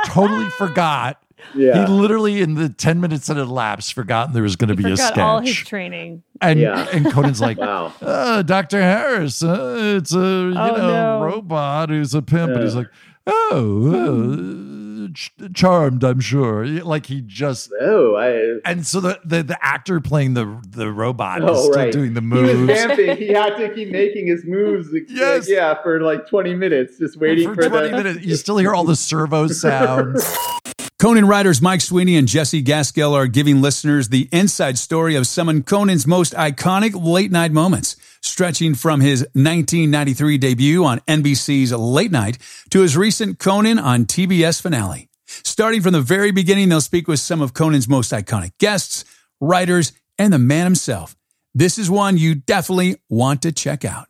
totally 0.05 0.49
forgot. 0.51 1.19
Yeah. 1.55 1.85
He 1.87 1.91
literally, 1.91 2.41
in 2.41 2.55
the 2.55 2.69
ten 2.69 3.01
minutes 3.01 3.25
that 3.27 3.37
had 3.37 3.47
elapsed, 3.47 3.93
forgotten 3.93 4.33
there 4.33 4.43
was 4.43 4.55
going 4.55 4.69
to 4.69 4.75
be 4.75 4.91
a 4.91 4.95
sketch. 4.97 5.17
all 5.17 5.39
his 5.41 5.55
training. 5.55 6.21
and 6.41 6.59
Yeah. 6.59 6.87
and 6.93 7.11
Conan's 7.11 7.41
like, 7.41 7.57
Wow. 7.57 7.91
uh, 8.01 8.41
Dr. 8.43 8.81
Harris, 8.81 9.43
uh, 9.43 9.95
it's 9.97 10.13
a 10.13 10.17
you 10.17 10.53
Oh, 10.55 10.75
know 10.75 11.19
no. 11.19 11.23
robot 11.25 11.89
who's 11.89 12.13
a 12.13 12.21
pimp, 12.21 12.51
and 12.53 12.63
he's 12.63 12.75
like, 12.75 12.87
oh, 13.27 15.05
uh, 15.05 15.07
ch- 15.13 15.33
charmed, 15.53 16.03
I'm 16.03 16.19
sure. 16.19 16.65
Like 16.65 17.05
he 17.07 17.21
just. 17.21 17.71
Oh, 17.81 18.15
I. 18.15 18.59
And 18.69 18.85
so 18.85 18.99
the, 18.99 19.19
the 19.25 19.43
the 19.43 19.57
actor 19.65 19.99
playing 20.01 20.33
the 20.33 20.61
the 20.69 20.91
robot 20.91 21.43
is 21.43 21.49
Oh, 21.49 21.63
still 21.71 21.75
right. 21.83 21.91
doing 21.91 22.13
the 22.13 22.21
moves. 22.21 22.51
He 22.51 22.57
was 22.57 22.67
vamping. 22.67 23.17
He 23.17 23.27
had 23.27 23.55
to 23.57 23.73
keep 23.73 23.89
making 23.91 24.27
his 24.27 24.43
moves. 24.45 24.91
like, 24.91 25.05
Yes. 25.09 25.49
yeah, 25.49 25.81
for 25.81 26.01
like 26.01 26.27
20 26.27 26.53
minutes, 26.55 26.97
just 26.97 27.17
waiting 27.19 27.47
for 27.53 27.63
for, 27.63 27.69
20 27.69 27.89
the. 27.89 27.97
minutes. 27.97 28.25
You 28.25 28.35
still 28.35 28.57
hear 28.57 28.73
all 28.73 28.83
the 28.83 28.95
servo 28.95 29.47
sounds. 29.47 30.23
Conan 30.97 31.27
writers 31.27 31.61
Mike 31.61 31.81
Sweeney 31.81 32.15
and 32.15 32.25
Jesse 32.25 32.61
Gaskell 32.61 33.13
are 33.13 33.27
giving 33.27 33.61
listeners 33.61 34.07
the 34.07 34.29
inside 34.31 34.77
story 34.77 35.15
of 35.15 35.27
some 35.27 35.49
of 35.49 35.65
Conan's 35.65 36.07
most 36.07 36.33
iconic 36.35 36.93
late 36.95 37.31
night 37.31 37.51
moments, 37.51 37.97
stretching 38.21 38.75
from 38.75 39.01
his 39.01 39.19
1993 39.33 40.37
debut 40.37 40.85
on 40.85 41.01
NBC's 41.01 41.73
Late 41.73 42.11
Night 42.11 42.37
to 42.69 42.81
his 42.81 42.95
recent 42.95 43.39
Conan 43.39 43.77
on 43.77 44.05
TBS 44.05 44.61
finale. 44.61 45.09
Starting 45.27 45.81
from 45.81 45.91
the 45.91 45.99
very 45.99 46.31
beginning, 46.31 46.69
they'll 46.69 46.79
speak 46.79 47.09
with 47.09 47.19
some 47.19 47.41
of 47.41 47.53
Conan's 47.53 47.89
most 47.89 48.13
iconic 48.13 48.51
guests, 48.57 49.03
writers, 49.41 49.91
and 50.17 50.31
the 50.31 50.39
man 50.39 50.63
himself. 50.63 51.13
This 51.53 51.77
is 51.77 51.91
one 51.91 52.17
you 52.17 52.35
definitely 52.35 53.01
want 53.09 53.41
to 53.41 53.51
check 53.51 53.83
out. 53.83 54.07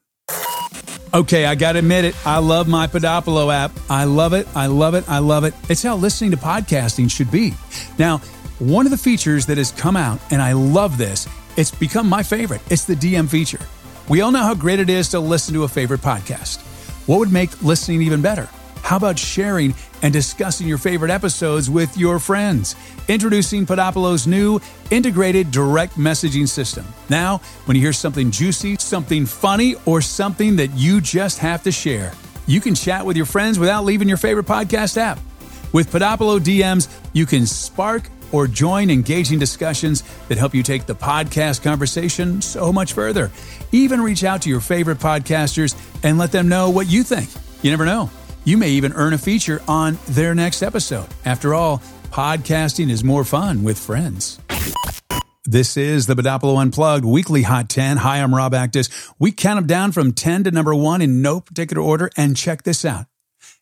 Okay, 1.15 1.45
I 1.45 1.55
gotta 1.55 1.79
admit 1.79 2.03
it. 2.03 2.27
I 2.27 2.39
love 2.39 2.67
my 2.67 2.87
Podopolo 2.87 3.53
app. 3.53 3.71
I 3.89 4.03
love 4.03 4.33
it. 4.33 4.49
I 4.53 4.65
love 4.65 4.95
it. 4.95 5.07
I 5.07 5.19
love 5.19 5.45
it. 5.45 5.53
It's 5.69 5.81
how 5.81 5.95
listening 5.95 6.31
to 6.31 6.37
podcasting 6.37 7.09
should 7.09 7.31
be. 7.31 7.53
Now, 7.97 8.17
one 8.59 8.85
of 8.85 8.91
the 8.91 8.97
features 8.97 9.45
that 9.45 9.57
has 9.57 9.71
come 9.71 9.95
out, 9.95 10.19
and 10.29 10.41
I 10.41 10.51
love 10.51 10.97
this, 10.97 11.25
it's 11.55 11.71
become 11.71 12.09
my 12.09 12.21
favorite. 12.21 12.59
It's 12.69 12.83
the 12.83 12.95
DM 12.95 13.29
feature. 13.29 13.61
We 14.09 14.19
all 14.19 14.31
know 14.33 14.43
how 14.43 14.55
great 14.55 14.81
it 14.81 14.89
is 14.89 15.07
to 15.09 15.21
listen 15.21 15.53
to 15.53 15.63
a 15.63 15.69
favorite 15.69 16.01
podcast. 16.01 16.59
What 17.07 17.19
would 17.19 17.31
make 17.31 17.63
listening 17.63 18.01
even 18.01 18.21
better? 18.21 18.49
How 18.85 18.97
about 18.97 19.17
sharing 19.17 19.73
and 20.03 20.13
discussing 20.13 20.67
your 20.67 20.77
favorite 20.77 21.09
episodes 21.09 21.71
with 21.71 21.97
your 21.97 22.19
friends? 22.19 22.75
Introducing 23.07 23.65
Podopolo's 23.65 24.27
new 24.27 24.59
integrated 24.91 25.49
direct 25.49 25.95
messaging 25.95 26.47
system. 26.47 26.85
Now, 27.09 27.39
when 27.65 27.75
you 27.75 27.81
hear 27.81 27.93
something 27.93 28.29
juicy, 28.29 28.75
something 28.75 29.25
funny, 29.25 29.73
or 29.87 30.01
something 30.01 30.57
that 30.57 30.67
you 30.75 31.01
just 31.01 31.39
have 31.39 31.63
to 31.63 31.71
share, 31.71 32.13
you 32.45 32.61
can 32.61 32.75
chat 32.75 33.03
with 33.03 33.17
your 33.17 33.25
friends 33.25 33.57
without 33.57 33.85
leaving 33.85 34.07
your 34.07 34.17
favorite 34.17 34.45
podcast 34.45 34.97
app. 34.97 35.17
With 35.73 35.91
Podopolo 35.91 36.39
DMs, 36.39 36.87
you 37.11 37.25
can 37.25 37.47
spark 37.47 38.07
or 38.31 38.45
join 38.45 38.91
engaging 38.91 39.39
discussions 39.39 40.03
that 40.27 40.37
help 40.37 40.53
you 40.53 40.61
take 40.61 40.85
the 40.85 40.93
podcast 40.93 41.63
conversation 41.63 42.39
so 42.39 42.71
much 42.71 42.93
further. 42.93 43.31
Even 43.71 43.99
reach 43.99 44.23
out 44.23 44.43
to 44.43 44.49
your 44.49 44.61
favorite 44.61 44.99
podcasters 44.99 45.75
and 46.03 46.19
let 46.19 46.31
them 46.31 46.47
know 46.47 46.69
what 46.69 46.85
you 46.85 47.01
think. 47.01 47.31
You 47.63 47.71
never 47.71 47.87
know. 47.87 48.11
You 48.47 48.57
may 48.57 48.69
even 48.69 48.93
earn 48.93 49.13
a 49.13 49.17
feature 49.17 49.59
on 49.67 49.97
their 50.07 50.35
next 50.35 50.61
episode. 50.61 51.07
After 51.25 51.55
all, 51.55 51.79
podcasting 52.11 52.91
is 52.91 53.03
more 53.03 53.23
fun 53.23 53.63
with 53.63 53.79
friends. 53.79 54.39
This 55.45 55.77
is 55.77 56.05
the 56.05 56.13
Podopolo 56.13 56.61
Unplugged 56.61 57.05
Weekly 57.05 57.41
Hot 57.41 57.69
10. 57.69 57.97
Hi, 57.97 58.17
I'm 58.21 58.35
Rob 58.35 58.53
Actis. 58.53 59.11
We 59.17 59.31
count 59.31 59.57
them 59.57 59.65
down 59.65 59.91
from 59.93 60.13
10 60.13 60.43
to 60.43 60.51
number 60.51 60.75
one 60.75 61.01
in 61.01 61.23
no 61.23 61.41
particular 61.41 61.81
order. 61.81 62.11
And 62.15 62.37
check 62.37 62.61
this 62.61 62.85
out. 62.85 63.07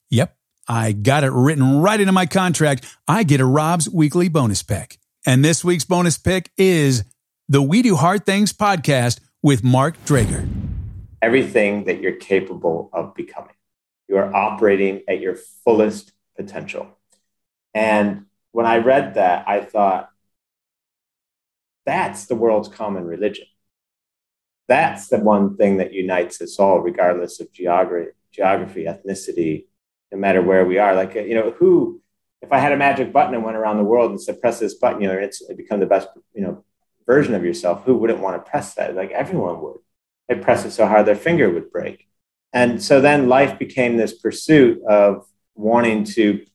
Yep, 0.09 0.35
I 0.67 0.91
got 0.91 1.23
it 1.23 1.31
written 1.31 1.79
right 1.79 1.99
into 1.99 2.11
my 2.11 2.25
contract. 2.25 2.85
I 3.07 3.23
get 3.23 3.39
a 3.39 3.45
Rob's 3.45 3.89
Weekly 3.89 4.27
bonus 4.27 4.63
pick. 4.63 4.97
And 5.25 5.45
this 5.45 5.63
week's 5.63 5.85
bonus 5.85 6.17
pick 6.17 6.51
is 6.57 7.05
the 7.47 7.61
We 7.61 7.83
Do 7.83 7.95
Hard 7.95 8.25
Things 8.25 8.51
podcast 8.51 9.21
with 9.41 9.63
Mark 9.63 9.95
Drager. 10.05 10.45
Everything 11.21 11.85
that 11.85 12.01
you're 12.01 12.17
capable 12.17 12.89
of 12.91 13.15
becoming. 13.15 13.52
You 14.13 14.19
are 14.19 14.31
operating 14.31 15.01
at 15.07 15.19
your 15.19 15.35
fullest 15.63 16.11
potential. 16.37 16.87
And 17.73 18.27
when 18.51 18.67
I 18.67 18.77
read 18.77 19.15
that, 19.15 19.49
I 19.49 19.61
thought, 19.61 20.11
that's 21.87 22.27
the 22.27 22.35
world's 22.35 22.69
common 22.69 23.05
religion. 23.05 23.47
That's 24.67 25.07
the 25.07 25.17
one 25.17 25.57
thing 25.57 25.77
that 25.77 25.93
unites 25.93 26.39
us 26.43 26.59
all, 26.59 26.79
regardless 26.79 27.39
of 27.39 27.51
geography, 27.51 28.11
geography, 28.31 28.83
ethnicity, 28.85 29.65
no 30.11 30.19
matter 30.19 30.43
where 30.43 30.63
we 30.63 30.77
are. 30.77 30.93
Like, 30.93 31.15
you 31.15 31.33
know, 31.33 31.49
who, 31.49 31.99
if 32.43 32.51
I 32.51 32.59
had 32.59 32.71
a 32.71 32.77
magic 32.77 33.11
button 33.11 33.33
and 33.33 33.43
went 33.43 33.57
around 33.57 33.77
the 33.77 33.83
world 33.83 34.11
and 34.11 34.21
said, 34.21 34.39
press 34.39 34.59
this 34.59 34.75
button, 34.75 35.01
you 35.01 35.07
know, 35.07 35.17
it's 35.17 35.41
it 35.41 35.57
become 35.57 35.79
the 35.79 35.87
best, 35.87 36.09
you 36.35 36.43
know, 36.43 36.63
version 37.07 37.33
of 37.33 37.43
yourself, 37.43 37.83
who 37.83 37.95
wouldn't 37.95 38.19
want 38.19 38.35
to 38.35 38.47
press 38.47 38.75
that? 38.75 38.93
Like 38.93 39.09
everyone 39.09 39.59
would. 39.63 39.79
They'd 40.29 40.43
press 40.43 40.65
it 40.65 40.71
so 40.71 40.85
hard 40.85 41.07
their 41.07 41.15
finger 41.15 41.49
would 41.49 41.71
break. 41.71 42.07
And 42.53 42.81
so 42.81 43.01
then 43.01 43.27
life 43.27 43.57
became 43.57 43.97
this 43.97 44.13
pursuit 44.13 44.81
of 44.83 45.25
wanting 45.55 46.03
to 46.03 46.45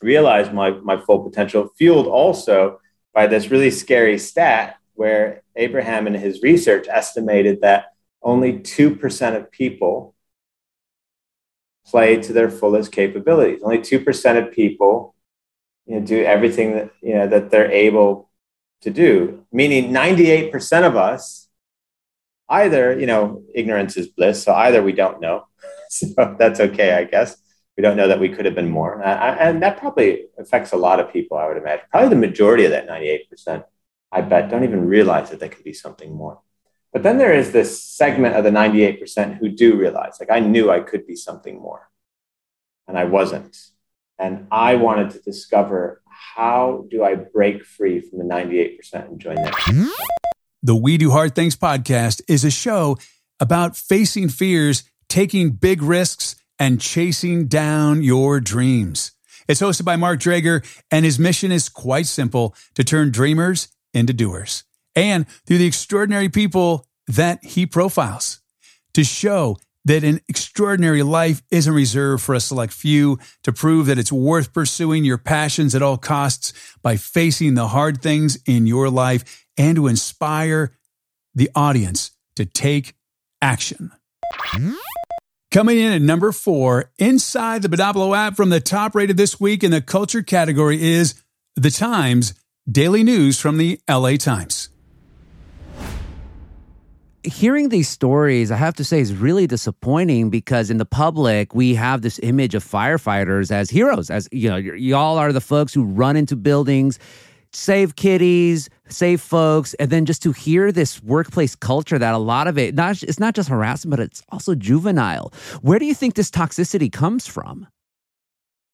realize 0.00 0.52
my, 0.52 0.70
my 0.70 1.00
full 1.00 1.24
potential, 1.24 1.68
fueled 1.76 2.06
also 2.06 2.80
by 3.12 3.26
this 3.26 3.50
really 3.50 3.70
scary 3.70 4.18
stat 4.18 4.76
where 4.94 5.42
Abraham 5.56 6.06
in 6.06 6.14
his 6.14 6.42
research 6.42 6.86
estimated 6.88 7.60
that 7.62 7.92
only 8.22 8.58
2% 8.58 9.36
of 9.36 9.50
people 9.50 10.14
play 11.86 12.16
to 12.20 12.32
their 12.32 12.50
fullest 12.50 12.92
capabilities. 12.92 13.60
Only 13.62 13.78
2% 13.78 14.38
of 14.38 14.52
people 14.52 15.14
you 15.86 15.98
know, 15.98 16.06
do 16.06 16.22
everything 16.22 16.72
that, 16.72 16.90
you 17.02 17.14
know, 17.14 17.26
that 17.26 17.50
they're 17.50 17.70
able 17.70 18.30
to 18.82 18.90
do, 18.90 19.44
meaning 19.52 19.92
98% 19.92 20.86
of 20.86 20.96
us 20.96 21.48
either, 22.50 22.98
you 22.98 23.06
know, 23.06 23.42
ignorance 23.54 23.96
is 23.96 24.08
bliss. 24.08 24.42
So 24.42 24.52
either 24.52 24.82
we 24.82 24.92
don't 24.92 25.20
know. 25.20 25.46
So 25.92 26.36
that's 26.38 26.60
okay, 26.60 26.92
I 26.92 27.02
guess. 27.02 27.36
We 27.76 27.82
don't 27.82 27.96
know 27.96 28.06
that 28.06 28.20
we 28.20 28.28
could 28.28 28.44
have 28.44 28.54
been 28.54 28.70
more. 28.70 29.02
Uh, 29.02 29.36
and 29.40 29.60
that 29.64 29.76
probably 29.76 30.26
affects 30.38 30.70
a 30.70 30.76
lot 30.76 31.00
of 31.00 31.12
people, 31.12 31.36
I 31.36 31.48
would 31.48 31.56
imagine. 31.56 31.84
Probably 31.90 32.10
the 32.10 32.26
majority 32.28 32.64
of 32.64 32.70
that 32.70 32.88
98%, 32.88 33.64
I 34.12 34.20
bet, 34.20 34.50
don't 34.50 34.62
even 34.62 34.86
realize 34.86 35.30
that 35.30 35.40
they 35.40 35.48
could 35.48 35.64
be 35.64 35.72
something 35.72 36.14
more. 36.14 36.40
But 36.92 37.02
then 37.02 37.18
there 37.18 37.34
is 37.34 37.50
this 37.50 37.84
segment 37.84 38.36
of 38.36 38.44
the 38.44 38.50
98% 38.50 39.38
who 39.38 39.48
do 39.48 39.76
realize, 39.76 40.18
like, 40.20 40.30
I 40.30 40.38
knew 40.38 40.70
I 40.70 40.78
could 40.78 41.08
be 41.08 41.16
something 41.16 41.60
more, 41.60 41.88
and 42.86 42.96
I 42.96 43.04
wasn't. 43.04 43.56
And 44.16 44.46
I 44.52 44.76
wanted 44.76 45.10
to 45.10 45.20
discover 45.20 46.02
how 46.36 46.86
do 46.88 47.02
I 47.02 47.16
break 47.16 47.64
free 47.64 48.00
from 48.00 48.18
the 48.18 48.24
98% 48.24 49.08
and 49.08 49.18
join 49.20 49.36
that. 49.36 49.54
The 50.62 50.76
We 50.76 50.98
Do 50.98 51.10
Hard 51.10 51.34
Things 51.34 51.56
podcast 51.56 52.20
is 52.28 52.44
a 52.44 52.50
show 52.50 52.98
about 53.40 53.78
facing 53.78 54.28
fears, 54.28 54.84
taking 55.08 55.52
big 55.52 55.82
risks, 55.82 56.36
and 56.58 56.78
chasing 56.78 57.46
down 57.46 58.02
your 58.02 58.40
dreams. 58.40 59.12
It's 59.48 59.62
hosted 59.62 59.86
by 59.86 59.96
Mark 59.96 60.20
Drager, 60.20 60.62
and 60.90 61.06
his 61.06 61.18
mission 61.18 61.50
is 61.50 61.70
quite 61.70 62.06
simple 62.06 62.54
to 62.74 62.84
turn 62.84 63.10
dreamers 63.10 63.68
into 63.94 64.12
doers. 64.12 64.64
And 64.94 65.26
through 65.46 65.56
the 65.58 65.66
extraordinary 65.66 66.28
people 66.28 66.86
that 67.06 67.42
he 67.42 67.64
profiles, 67.64 68.42
to 68.92 69.02
show 69.02 69.56
that 69.84 70.04
an 70.04 70.20
extraordinary 70.28 71.02
life 71.02 71.42
isn't 71.50 71.72
reserved 71.72 72.22
for 72.22 72.34
a 72.34 72.40
select 72.40 72.72
few, 72.72 73.18
to 73.42 73.52
prove 73.52 73.86
that 73.86 73.98
it's 73.98 74.12
worth 74.12 74.52
pursuing 74.52 75.04
your 75.04 75.18
passions 75.18 75.74
at 75.74 75.82
all 75.82 75.96
costs 75.96 76.52
by 76.82 76.96
facing 76.96 77.54
the 77.54 77.68
hard 77.68 78.02
things 78.02 78.38
in 78.46 78.66
your 78.66 78.90
life, 78.90 79.46
and 79.56 79.76
to 79.76 79.86
inspire 79.86 80.72
the 81.34 81.50
audience 81.54 82.12
to 82.36 82.44
take 82.44 82.94
action. 83.42 83.92
Coming 85.50 85.78
in 85.78 85.92
at 85.92 86.02
number 86.02 86.30
four, 86.32 86.92
inside 86.98 87.62
the 87.62 87.68
Podopolo 87.68 88.16
app 88.16 88.36
from 88.36 88.50
the 88.50 88.60
top 88.60 88.94
rated 88.94 89.16
this 89.16 89.40
week 89.40 89.64
in 89.64 89.70
the 89.70 89.80
culture 89.80 90.22
category 90.22 90.80
is 90.80 91.20
The 91.56 91.70
Times 91.70 92.34
Daily 92.70 93.02
News 93.02 93.40
from 93.40 93.56
the 93.56 93.80
LA 93.88 94.16
Times. 94.16 94.69
Hearing 97.24 97.68
these 97.68 97.88
stories, 97.88 98.50
I 98.50 98.56
have 98.56 98.74
to 98.76 98.84
say, 98.84 99.00
is 99.00 99.14
really 99.14 99.46
disappointing 99.46 100.30
because 100.30 100.70
in 100.70 100.78
the 100.78 100.86
public, 100.86 101.54
we 101.54 101.74
have 101.74 102.02
this 102.02 102.18
image 102.22 102.54
of 102.54 102.64
firefighters 102.64 103.50
as 103.50 103.70
heroes, 103.70 104.10
as 104.10 104.28
you 104.32 104.48
know, 104.48 104.56
y- 104.56 104.76
y'all 104.76 105.18
are 105.18 105.32
the 105.32 105.40
folks 105.40 105.74
who 105.74 105.84
run 105.84 106.16
into 106.16 106.36
buildings, 106.36 106.98
save 107.52 107.96
kitties, 107.96 108.68
save 108.88 109.20
folks, 109.20 109.74
and 109.74 109.90
then 109.90 110.06
just 110.06 110.22
to 110.22 110.32
hear 110.32 110.72
this 110.72 111.02
workplace 111.02 111.54
culture 111.54 111.98
that 111.98 112.14
a 112.14 112.18
lot 112.18 112.46
of 112.46 112.56
it 112.56 112.74
not 112.74 113.02
it's 113.02 113.20
not 113.20 113.34
just 113.34 113.48
harassment, 113.48 113.90
but 113.90 114.00
it's 114.00 114.22
also 114.30 114.54
juvenile. 114.54 115.32
Where 115.62 115.78
do 115.78 115.84
you 115.84 115.94
think 115.94 116.14
this 116.14 116.30
toxicity 116.30 116.90
comes 116.90 117.26
from? 117.26 117.66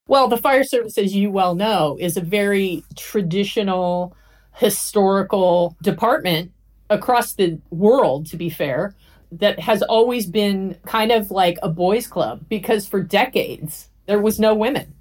Well, 0.08 0.28
the 0.28 0.36
fire 0.36 0.62
service, 0.62 0.98
as 0.98 1.16
you 1.16 1.32
well 1.32 1.56
know, 1.56 1.96
is 1.98 2.16
a 2.16 2.20
very 2.20 2.84
traditional, 2.94 4.16
historical 4.52 5.76
department 5.82 6.52
across 6.90 7.34
the 7.34 7.60
world, 7.70 8.26
to 8.26 8.36
be 8.36 8.50
fair, 8.50 8.94
that 9.32 9.58
has 9.58 9.82
always 9.82 10.26
been 10.26 10.76
kind 10.86 11.10
of 11.10 11.30
like 11.30 11.58
a 11.62 11.68
boys' 11.68 12.06
club 12.06 12.44
because 12.48 12.86
for 12.86 13.02
decades 13.02 13.88
there 14.06 14.20
was 14.20 14.38
no 14.38 14.54
women. 14.54 14.94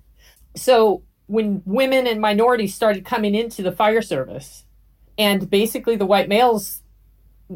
So 0.55 1.03
when 1.27 1.61
women 1.65 2.07
and 2.07 2.19
minorities 2.19 2.73
started 2.73 3.05
coming 3.05 3.35
into 3.35 3.61
the 3.61 3.71
fire 3.71 4.01
service, 4.01 4.63
and 5.17 5.49
basically 5.49 5.95
the 5.95 6.05
white 6.05 6.27
males, 6.27 6.81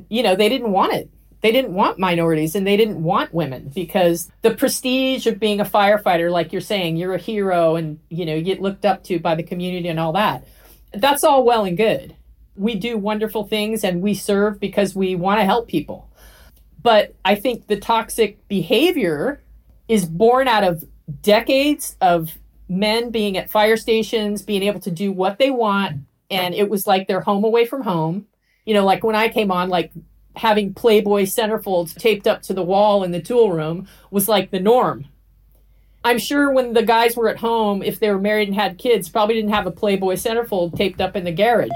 you 0.10 0.24
know, 0.24 0.36
they 0.36 0.50
didn't 0.50 0.72
want 0.72 0.94
it. 0.94 1.10
They 1.42 1.52
didn't 1.52 1.74
want 1.74 2.00
minorities 2.00 2.56
and 2.56 2.68
they 2.68 2.78
didn't 2.78 3.02
want 3.02 3.34
women 3.34 3.72
because 3.74 4.30
the 4.42 4.54
prestige 4.54 5.26
of 5.26 5.40
being 5.40 5.62
a 5.62 5.66
firefighter 5.66 6.30
like 6.30 6.52
you're 6.52 6.62
saying 6.62 6.98
you're 6.98 7.14
a 7.14 7.20
hero 7.20 7.78
and 7.78 7.98
you 8.10 8.26
know 8.26 8.36
you 8.36 8.42
get 8.42 8.62
looked 8.62 8.84
up 8.84 9.06
to 9.06 9.20
by 9.20 9.36
the 9.36 9.44
community 9.44 9.88
and 9.88 10.00
all 10.00 10.14
that. 10.14 10.46
That's 10.94 11.24
all 11.24 11.46
well 11.46 11.64
and 11.64 11.78
good 11.78 12.16
we 12.56 12.76
do 12.76 12.98
wonderful 12.98 13.46
things 13.46 13.84
and 13.84 14.02
we 14.02 14.14
serve 14.14 14.60
because 14.60 14.96
we 14.96 15.16
want 15.16 15.40
to 15.40 15.46
help 15.46 15.68
people 15.68 16.10
but 16.82 17.16
i 17.26 17.36
think 17.36 17.68
the 17.68 17.80
toxic 17.80 18.48
behavior 18.48 19.42
is 19.88 20.06
born 20.06 20.48
out 20.48 20.64
of 20.64 20.84
decades 21.22 21.96
of 22.02 22.38
men 22.68 23.10
being 23.10 23.38
at 23.38 23.50
fire 23.50 23.78
stations 23.78 24.42
being 24.42 24.64
able 24.64 24.80
to 24.80 24.92
do 24.92 25.12
what 25.12 25.40
they 25.40 25.50
want 25.50 25.98
and 26.30 26.54
it 26.54 26.70
was 26.70 26.86
like 26.86 27.08
their 27.08 27.22
home 27.22 27.44
away 27.44 27.66
from 27.66 27.82
home 27.82 28.26
you 28.66 28.74
know 28.74 28.86
like 28.86 29.04
when 29.04 29.16
i 29.16 29.28
came 29.28 29.52
on 29.52 29.70
like 29.70 29.92
having 30.40 30.74
Playboy 30.74 31.24
centerfolds 31.24 31.94
taped 31.96 32.26
up 32.26 32.42
to 32.44 32.54
the 32.54 32.64
wall 32.64 33.04
in 33.04 33.12
the 33.12 33.22
tool 33.22 33.52
room 33.52 33.88
was 34.10 34.30
like 34.30 34.52
the 34.52 34.60
norm. 34.60 35.06
I'm 36.04 36.18
sure 36.18 36.52
when 36.52 36.74
the 36.74 36.84
guys 36.84 37.16
were 37.16 37.30
at 37.30 37.38
home, 37.38 37.84
if 37.84 38.00
they 38.00 38.10
were 38.10 38.20
married 38.20 38.48
and 38.48 38.56
had 38.56 38.78
kids, 38.78 39.10
probably 39.10 39.36
didn't 39.36 39.52
have 39.52 39.68
a 39.68 39.72
Playboy 39.72 40.16
centerfold 40.16 40.78
taped 40.78 41.02
up 41.02 41.16
in 41.16 41.26
the 41.26 41.32
garage. 41.32 41.70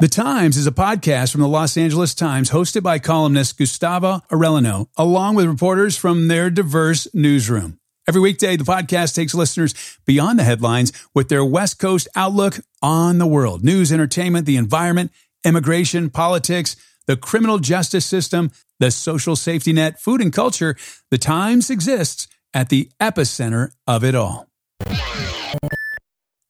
The 0.00 0.08
Times 0.08 0.56
is 0.56 0.66
a 0.66 0.72
podcast 0.72 1.32
from 1.32 1.40
the 1.40 1.48
Los 1.48 1.76
Angeles 1.76 2.14
Times 2.14 2.50
hosted 2.50 2.82
by 2.82 2.98
columnist 2.98 3.58
Gustavo 3.58 4.20
Arellano, 4.30 4.86
along 4.96 5.34
with 5.34 5.46
reporters 5.46 5.96
from 5.96 6.28
their 6.28 6.50
diverse 6.50 7.08
newsroom. 7.12 7.78
Every 8.06 8.20
weekday, 8.20 8.56
the 8.56 8.64
podcast 8.64 9.14
takes 9.14 9.34
listeners 9.34 9.74
beyond 10.04 10.38
the 10.38 10.44
headlines 10.44 10.92
with 11.14 11.28
their 11.28 11.44
West 11.44 11.78
Coast 11.78 12.06
outlook 12.14 12.60
on 12.82 13.18
the 13.18 13.26
world 13.26 13.64
news, 13.64 13.92
entertainment, 13.92 14.46
the 14.46 14.56
environment, 14.56 15.10
immigration, 15.44 16.10
politics 16.10 16.76
the 17.06 17.16
criminal 17.16 17.58
justice 17.58 18.06
system, 18.06 18.50
the 18.80 18.90
social 18.90 19.36
safety 19.36 19.72
net, 19.72 20.00
food 20.00 20.20
and 20.20 20.32
culture, 20.32 20.76
the 21.10 21.18
Times 21.18 21.70
exists 21.70 22.28
at 22.54 22.70
the 22.70 22.90
epicenter 23.00 23.72
of 23.86 24.04
it 24.04 24.14
all. 24.14 24.48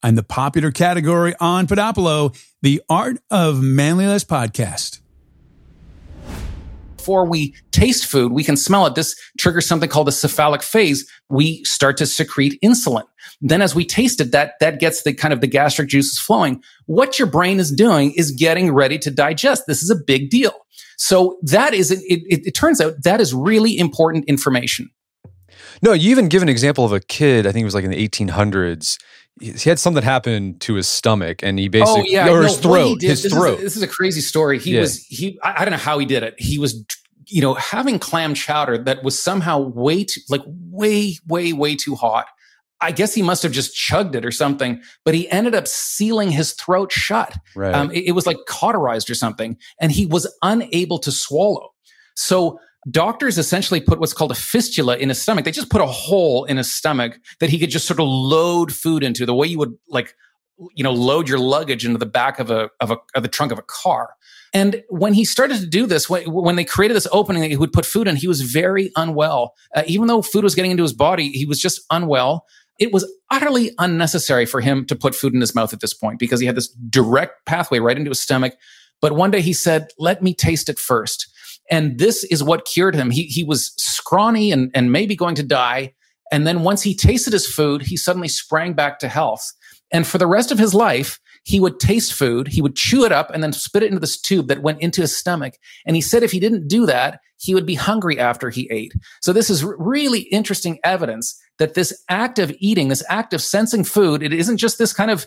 And 0.03 0.19
the 0.19 0.23
popular 0.23 0.71
category 0.71 1.35
on 1.41 1.67
Podopolo, 1.67 2.39
the 2.61 2.83
Art 2.91 3.17
of 3.31 3.63
Manliness 3.63 4.23
podcast 4.23 5.01
before 7.05 7.27
we 7.27 7.55
taste 7.71 8.07
food, 8.07 8.33
we 8.33 8.43
can 8.43 8.57
smell 8.57 8.87
it. 8.87 8.95
This 8.95 9.15
triggers 9.39 9.67
something 9.67 9.91
called 9.91 10.07
the 10.07 10.13
cephalic 10.13 10.63
phase. 10.63 11.07
We 11.29 11.63
start 11.65 11.99
to 11.99 12.07
secrete 12.07 12.59
insulin. 12.65 13.03
Then 13.43 13.61
as 13.61 13.75
we 13.75 13.85
taste 13.85 14.23
it, 14.23 14.33
that, 14.33 14.55
that 14.61 14.81
gets 14.81 15.03
the 15.03 15.13
kind 15.13 15.35
of 15.35 15.43
the 15.43 15.47
gastric 15.47 15.91
juices 15.91 16.19
flowing. 16.19 16.63
What 16.87 17.19
your 17.19 17.29
brain 17.29 17.61
is 17.61 17.71
doing 17.71 18.13
is 18.13 18.31
getting 18.31 18.73
ready 18.73 18.99
to 19.01 19.11
digest. 19.11 19.65
This 19.67 19.83
is 19.83 19.91
a 19.91 19.97
big 19.97 20.31
deal. 20.31 20.55
So 20.97 21.37
that 21.43 21.75
is, 21.75 21.91
it, 21.91 22.01
it, 22.09 22.47
it 22.47 22.53
turns 22.53 22.81
out 22.81 22.95
that 23.05 23.21
is 23.21 23.35
really 23.35 23.77
important 23.77 24.25
information. 24.25 24.89
No, 25.83 25.93
you 25.93 26.11
even 26.11 26.29
give 26.29 26.43
an 26.43 26.49
example 26.49 26.85
of 26.85 26.93
a 26.93 27.01
kid, 27.01 27.47
I 27.47 27.53
think 27.53 27.63
it 27.63 27.67
was 27.67 27.75
like 27.75 27.85
in 27.85 27.91
the 27.91 28.09
1800s. 28.09 28.99
He 29.41 29.69
had 29.69 29.79
something 29.79 30.03
happen 30.03 30.59
to 30.61 30.75
his 30.75 30.87
stomach 30.87 31.43
and 31.43 31.59
he 31.59 31.69
basically, 31.69 32.03
oh, 32.03 32.05
yeah. 32.07 32.29
or 32.29 32.41
no, 32.41 32.43
his 32.43 32.59
throat, 32.59 33.03
his 33.03 33.25
this 33.25 33.33
throat. 33.33 33.55
Is 33.55 33.61
a, 33.61 33.63
this 33.65 33.77
is 33.77 33.83
a 33.83 33.89
crazy 33.89 34.21
story. 34.21 34.59
He 34.59 34.75
Yeah. 34.75 34.81
was, 34.81 35.05
he, 35.07 35.39
I, 35.43 35.63
I 35.63 35.65
don't 35.65 35.73
know 35.73 35.77
how 35.79 35.99
he 35.99 36.07
did 36.07 36.23
it. 36.23 36.35
He 36.39 36.59
was, 36.59 36.85
you 37.27 37.41
know, 37.41 37.55
having 37.55 37.99
clam 37.99 38.35
chowder 38.35 38.79
that 38.85 39.03
was 39.03 39.21
somehow 39.21 39.59
way 39.59 40.05
too, 40.05 40.21
like 40.29 40.43
way, 40.47 41.17
way, 41.27 41.53
way 41.53 41.75
too 41.75 41.97
hot. 41.97 42.27
I 42.81 42.93
guess 42.93 43.15
he 43.15 43.23
must 43.23 43.43
have 43.43 43.53
just 43.53 43.75
chugged 43.75 44.15
it 44.15 44.27
or 44.27 44.31
something, 44.31 44.83
but 45.05 45.15
he 45.15 45.29
ended 45.31 45.55
up 45.55 45.67
sealing 45.67 46.31
his 46.31 46.53
throat 46.53 46.93
shut. 46.93 47.35
Right. 47.57 47.75
Um, 47.75 47.91
it, 47.91 48.09
it 48.09 48.13
was 48.13 48.27
like 48.27 48.37
cauterized 48.47 49.09
or 49.09 49.15
something, 49.15 49.57
and 49.81 49.91
he 49.91 50.05
was 50.07 50.33
unable 50.43 50.99
to 50.99 51.11
swallow. 51.11 51.71
So 52.15 52.59
doctors 52.91 53.39
essentially 53.39 53.81
put 53.81 54.01
what's 54.01 54.13
called 54.13 54.31
a 54.31 54.35
fistula 54.35 54.97
in 54.97 55.09
his 55.09 55.21
stomach. 55.21 55.45
They 55.45 55.51
just 55.51 55.71
put 55.71 55.81
a 55.81 55.87
hole 55.87 56.45
in 56.45 56.57
his 56.57 56.73
stomach 56.73 57.19
that 57.41 57.51
he 57.51 57.59
could 57.59 57.71
just 57.71 57.87
sort 57.87 58.01
of 58.01 58.07
load 58.07 58.73
food 58.73 59.03
into 59.03 59.27
the 59.27 59.35
way 59.35 59.47
you 59.47 59.59
would 59.59 59.75
like, 59.89 60.15
you 60.75 60.85
know, 60.85 60.93
load 60.93 61.29
your 61.29 61.39
luggage 61.39 61.85
into 61.85 61.99
the 61.99 62.07
back 62.07 62.39
of 62.39 62.51
a 62.51 62.71
of 62.81 62.91
a 62.91 62.99
of 63.15 63.23
the 63.23 63.29
trunk 63.29 63.53
of 63.53 63.59
a 63.59 63.63
car. 63.63 64.15
And 64.53 64.85
when 64.89 65.15
he 65.15 65.25
started 65.25 65.59
to 65.59 65.67
do 65.67 65.85
this, 65.85 66.09
when, 66.09 66.55
they 66.55 66.65
created 66.65 66.95
this 66.95 67.09
opening 67.11 67.43
that 67.43 67.51
he 67.51 67.57
would 67.57 67.73
put 67.73 67.85
food 67.85 68.07
in, 68.07 68.15
he 68.15 68.29
was 68.29 68.41
very 68.41 68.93
unwell. 68.95 69.53
Uh, 69.75 69.83
even 69.89 70.07
though 70.07 70.23
food 70.23 70.45
was 70.45 70.55
getting 70.55 70.71
into 70.71 70.85
his 70.85 70.93
body, 70.93 71.31
he 71.31 71.45
was 71.45 71.59
just 71.59 71.81
unwell. 71.91 72.47
It 72.79 72.93
was 72.93 73.05
utterly 73.33 73.73
unnecessary 73.79 74.47
for 74.47 74.61
him 74.61 74.87
to 74.87 74.95
put 74.95 75.17
food 75.17 75.35
in 75.35 75.41
his 75.41 75.57
mouth 75.57 75.73
at 75.73 75.81
this 75.81 75.93
point 75.93 76.21
because 76.21 76.39
he 76.39 76.47
had 76.47 76.55
this 76.55 76.69
direct 76.69 77.45
pathway 77.47 77.81
right 77.81 77.97
into 77.97 78.11
his 78.11 78.21
stomach. 78.21 78.55
But 79.01 79.17
one 79.17 79.33
day 79.33 79.41
he 79.41 79.53
said, 79.53 79.89
Let 79.99 80.23
me 80.23 80.35
taste 80.35 80.69
it 80.69 80.79
first. 80.79 81.34
And 81.71 81.99
this 81.99 82.25
is 82.25 82.43
what 82.43 82.67
cured 82.67 82.95
him. 82.95 83.11
He, 83.11 83.25
he 83.25 83.45
was 83.45 83.73
scrawny 83.77 84.53
and, 84.53 84.71
and 84.75 84.93
maybe 84.93 85.17
going 85.17 85.35
to 85.37 85.43
die. 85.43 85.95
And 86.31 86.47
then 86.47 86.63
once 86.63 86.83
he 86.83 86.95
tasted 86.95 87.33
his 87.33 87.47
food, 87.47 87.83
he 87.83 87.97
suddenly 87.97 88.29
sprang 88.29 88.75
back 88.75 88.99
to 88.99 89.09
health. 89.09 89.53
And 89.93 90.07
for 90.07 90.19
the 90.19 90.27
rest 90.27 90.51
of 90.51 90.59
his 90.59 90.75
life, 90.75 91.21
he 91.45 91.61
would 91.61 91.79
taste 91.79 92.15
food, 92.15 92.49
he 92.49 92.63
would 92.63 92.75
chew 92.75 93.05
it 93.05 93.13
up 93.13 93.31
and 93.31 93.43
then 93.43 93.53
spit 93.53 93.83
it 93.83 93.89
into 93.89 94.01
this 94.01 94.19
tube 94.19 94.49
that 94.49 94.63
went 94.63 94.81
into 94.81 95.03
his 95.03 95.17
stomach. 95.17 95.55
And 95.87 95.95
he 95.95 96.03
said 96.03 96.23
if 96.23 96.33
he 96.33 96.41
didn't 96.41 96.69
do 96.69 96.87
that, 96.87 97.21
he 97.39 97.55
would 97.55 97.67
be 97.67 97.75
hungry 97.75 98.19
after 98.19 98.49
he 98.49 98.69
ate. 98.71 98.95
So 99.21 99.33
this 99.33 99.51
is 99.51 99.63
really 99.63 100.21
interesting 100.21 100.79
evidence 100.83 101.39
that 101.59 101.75
this 101.75 102.03
act 102.09 102.39
of 102.39 102.53
eating, 102.59 102.89
this 102.89 103.05
act 103.11 103.35
of 103.35 103.43
sensing 103.43 103.85
food, 103.85 104.23
it 104.23 104.33
isn't 104.33 104.57
just 104.57 104.79
this 104.79 104.95
kind 104.95 105.11
of 105.11 105.27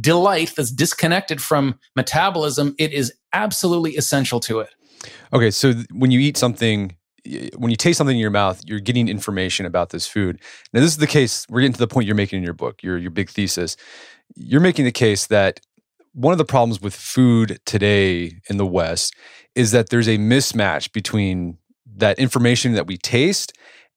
delight 0.00 0.52
that's 0.56 0.70
disconnected 0.70 1.40
from 1.40 1.78
metabolism. 1.94 2.74
It 2.78 2.92
is 2.92 3.14
absolutely 3.32 3.96
essential 3.96 4.40
to 4.40 4.60
it. 4.60 4.70
Okay, 5.32 5.50
so 5.50 5.72
th- 5.72 5.86
when 5.92 6.10
you 6.10 6.20
eat 6.20 6.36
something, 6.36 6.96
when 7.56 7.70
you 7.70 7.76
taste 7.76 7.98
something 7.98 8.16
in 8.16 8.20
your 8.20 8.30
mouth, 8.30 8.60
you're 8.64 8.80
getting 8.80 9.08
information 9.08 9.66
about 9.66 9.90
this 9.90 10.06
food. 10.06 10.40
Now, 10.72 10.80
this 10.80 10.90
is 10.90 10.98
the 10.98 11.06
case. 11.06 11.46
We're 11.48 11.60
getting 11.60 11.74
to 11.74 11.78
the 11.78 11.88
point 11.88 12.06
you're 12.06 12.16
making 12.16 12.38
in 12.38 12.44
your 12.44 12.54
book, 12.54 12.82
your 12.82 12.98
your 12.98 13.10
big 13.10 13.30
thesis. 13.30 13.76
You're 14.34 14.60
making 14.60 14.84
the 14.84 14.92
case 14.92 15.26
that 15.26 15.60
one 16.12 16.32
of 16.32 16.38
the 16.38 16.44
problems 16.44 16.80
with 16.80 16.94
food 16.94 17.60
today 17.66 18.40
in 18.48 18.56
the 18.56 18.66
West 18.66 19.14
is 19.54 19.70
that 19.72 19.90
there's 19.90 20.08
a 20.08 20.18
mismatch 20.18 20.92
between 20.92 21.58
that 21.96 22.18
information 22.18 22.72
that 22.72 22.86
we 22.86 22.96
taste 22.96 23.52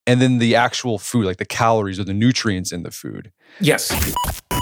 and 0.06 0.22
then 0.22 0.38
the 0.40 0.56
actual 0.56 0.98
food, 0.98 1.26
like 1.26 1.38
the 1.38 1.46
calories 1.46 2.00
or 2.00 2.04
the 2.04 2.14
nutrients 2.14 2.72
in 2.72 2.84
the 2.84 2.92
food. 2.92 3.32
Yes. 3.60 3.92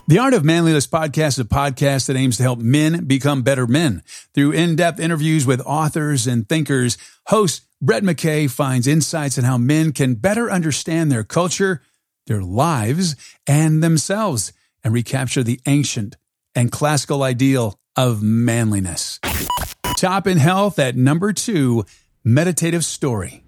The 0.10 0.20
Art 0.20 0.34
of 0.34 0.46
Manliness 0.46 0.88
podcast 0.88 1.28
is 1.28 1.40
a 1.40 1.44
podcast 1.44 2.08
that 2.08 2.16
aims 2.16 2.38
to 2.38 2.44
help 2.44 2.60
men 2.60 3.04
become 3.08 3.42
better 3.42 3.68
men. 3.68 4.04
Through 4.34 4.54
in-depth 4.54 5.02
interviews 5.02 5.46
with 5.46 5.60
authors 5.66 6.28
and 6.28 6.48
thinkers, 6.48 6.98
host 7.26 7.64
Brett 7.82 8.04
McKay 8.04 8.50
finds 8.50 8.88
insights 8.88 9.38
on 9.38 9.44
how 9.44 9.58
men 9.58 9.92
can 9.92 10.16
better 10.16 10.50
understand 10.50 11.12
their 11.12 11.26
culture, 11.26 11.82
their 12.26 12.42
lives, 12.42 13.18
and 13.46 13.84
themselves, 13.84 14.54
and 14.82 14.94
recapture 14.94 15.44
the 15.44 15.60
ancient 15.66 16.16
and 16.56 16.72
classical 16.72 17.22
ideal 17.22 17.78
of 17.98 18.24
manliness. 18.24 19.20
Top 19.98 20.26
in 20.26 20.38
health 20.38 20.80
at 20.80 20.96
number 20.96 21.34
two, 21.34 21.84
meditative 22.24 22.86
story. 22.86 23.44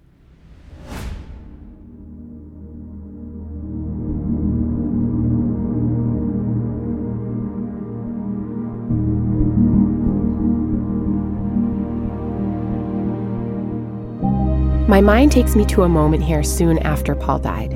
My 15.00 15.16
mind 15.16 15.32
takes 15.32 15.56
me 15.56 15.64
to 15.64 15.84
a 15.84 15.88
moment 15.88 16.22
here 16.22 16.42
soon 16.42 16.78
after 16.80 17.14
Paul 17.14 17.38
died. 17.38 17.70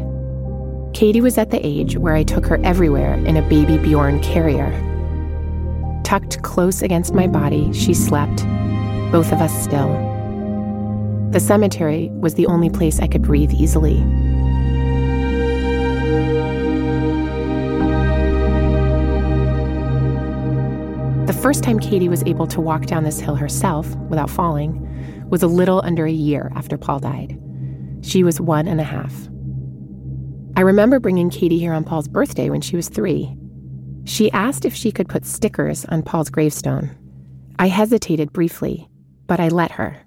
Katie 0.93 1.23
was 1.23 1.39
at 1.39 1.51
the 1.51 1.67
age 1.67 1.97
where 1.97 2.15
I 2.15 2.23
took 2.23 2.45
her 2.45 2.61
everywhere 2.63 3.15
in 3.15 3.39
a 3.39 3.49
baby 3.49 3.79
Bjorn 3.79 4.21
carrier. 4.21 4.71
Tucked 6.05 6.43
close 6.43 6.83
against 6.83 7.15
my 7.15 7.27
body, 7.27 7.73
she 7.73 7.95
slept, 7.95 8.45
both 9.11 9.33
of 9.33 9.41
us 9.41 9.65
still. 9.65 9.89
The 11.31 11.41
cemetery 11.41 12.11
was 12.13 12.35
the 12.35 12.45
only 12.45 12.69
place 12.69 13.01
I 13.01 13.07
could 13.07 13.23
breathe 13.23 13.53
easily. 13.55 13.95
The 21.25 21.39
first 21.41 21.65
time 21.65 21.81
Katie 21.81 22.11
was 22.11 22.23
able 22.25 22.47
to 22.49 22.61
walk 22.61 22.85
down 22.85 23.05
this 23.05 23.19
hill 23.19 23.37
herself 23.37 23.87
without 24.11 24.29
falling 24.29 24.85
was 25.29 25.43
a 25.43 25.49
little 25.49 25.81
under 25.85 26.07
a 26.07 26.13
year 26.13 26.53
after 26.55 26.77
Paul 26.77 27.01
died. 27.01 27.39
She 28.03 28.23
was 28.23 28.41
one 28.41 28.69
and 28.69 28.81
a 28.81 28.85
half. 28.85 29.13
I 30.57 30.61
remember 30.61 31.01
bringing 31.01 31.31
Katie 31.31 31.59
here 31.59 31.73
on 31.73 31.85
Paul's 31.85 32.09
birthday 32.09 32.51
when 32.51 32.61
she 32.61 32.77
was 32.77 32.89
three. 32.89 33.37
She 34.05 34.31
asked 34.33 34.65
if 34.65 34.75
she 34.75 34.93
could 34.93 35.09
put 35.09 35.25
stickers 35.25 35.85
on 35.87 36.03
Paul's 36.03 36.31
gravestone. 36.31 36.91
I 37.59 37.69
hesitated 37.69 38.33
briefly, 38.33 38.89
but 39.27 39.41
I 39.41 39.49
let 39.49 39.73
her. 39.73 40.03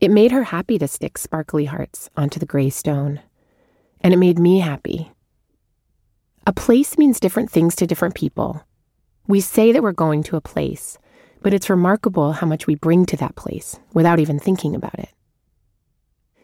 It 0.00 0.10
made 0.10 0.30
her 0.32 0.44
happy 0.44 0.78
to 0.78 0.86
stick 0.86 1.16
sparkly 1.16 1.64
hearts 1.64 2.10
onto 2.16 2.38
the 2.38 2.46
gray 2.46 2.70
stone, 2.70 3.20
and 4.02 4.12
it 4.12 4.18
made 4.18 4.38
me 4.38 4.60
happy. 4.60 5.10
A 6.46 6.52
place 6.52 6.98
means 6.98 7.18
different 7.18 7.50
things 7.50 7.74
to 7.76 7.86
different 7.86 8.14
people. 8.14 8.62
We 9.26 9.40
say 9.40 9.72
that 9.72 9.82
we're 9.82 9.92
going 9.92 10.22
to 10.24 10.36
a 10.36 10.40
place, 10.40 10.98
but 11.46 11.54
it's 11.54 11.70
remarkable 11.70 12.32
how 12.32 12.44
much 12.44 12.66
we 12.66 12.74
bring 12.74 13.06
to 13.06 13.16
that 13.16 13.36
place 13.36 13.78
without 13.94 14.18
even 14.18 14.36
thinking 14.36 14.74
about 14.74 14.98
it. 14.98 15.10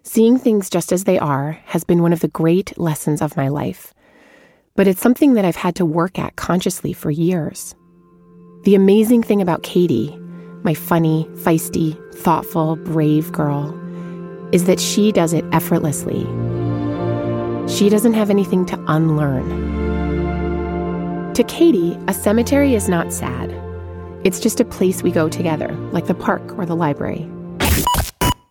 Seeing 0.05 0.39
things 0.39 0.71
just 0.71 0.93
as 0.93 1.03
they 1.03 1.19
are 1.19 1.59
has 1.65 1.83
been 1.83 2.03
one 2.03 2.13
of 2.13 2.21
the 2.21 2.29
great 2.29 2.79
lessons 2.79 3.21
of 3.21 3.37
my 3.37 3.49
life, 3.49 3.93
but 4.77 4.87
it's 4.87 5.01
something 5.01 5.35
that 5.35 5.45
I've 5.45 5.57
had 5.57 5.75
to 5.75 5.85
work 5.85 6.21
at 6.21 6.37
consciously 6.37 6.93
for 6.93 7.11
years. 7.11 7.75
The 8.63 8.77
amazing 8.77 9.25
thing 9.25 9.43
about 9.43 9.65
Katie, 9.65 10.17
my 10.63 10.73
funny, 10.73 11.27
feisty, 11.33 11.99
thoughtful, 12.15 12.77
brave 12.77 13.33
girl, 13.33 13.77
is 14.53 14.67
that 14.67 14.79
she 14.79 15.11
does 15.11 15.33
it 15.33 15.45
effortlessly. 15.51 16.23
She 17.69 17.89
doesn't 17.89 18.15
have 18.15 18.31
anything 18.31 18.67
to 18.67 18.85
unlearn. 18.87 19.49
To 21.35 21.43
Katie, 21.43 21.99
a 22.07 22.15
cemetery 22.15 22.77
is 22.77 22.89
not 22.89 23.13
sad. 23.13 23.62
It's 24.25 24.39
just 24.39 24.61
a 24.61 24.65
place 24.65 25.03
we 25.03 25.11
go 25.11 25.29
together, 25.29 25.73
like 25.91 26.07
the 26.07 26.15
park 26.15 26.57
or 26.57 26.65
the 26.65 26.77
library. 26.77 27.29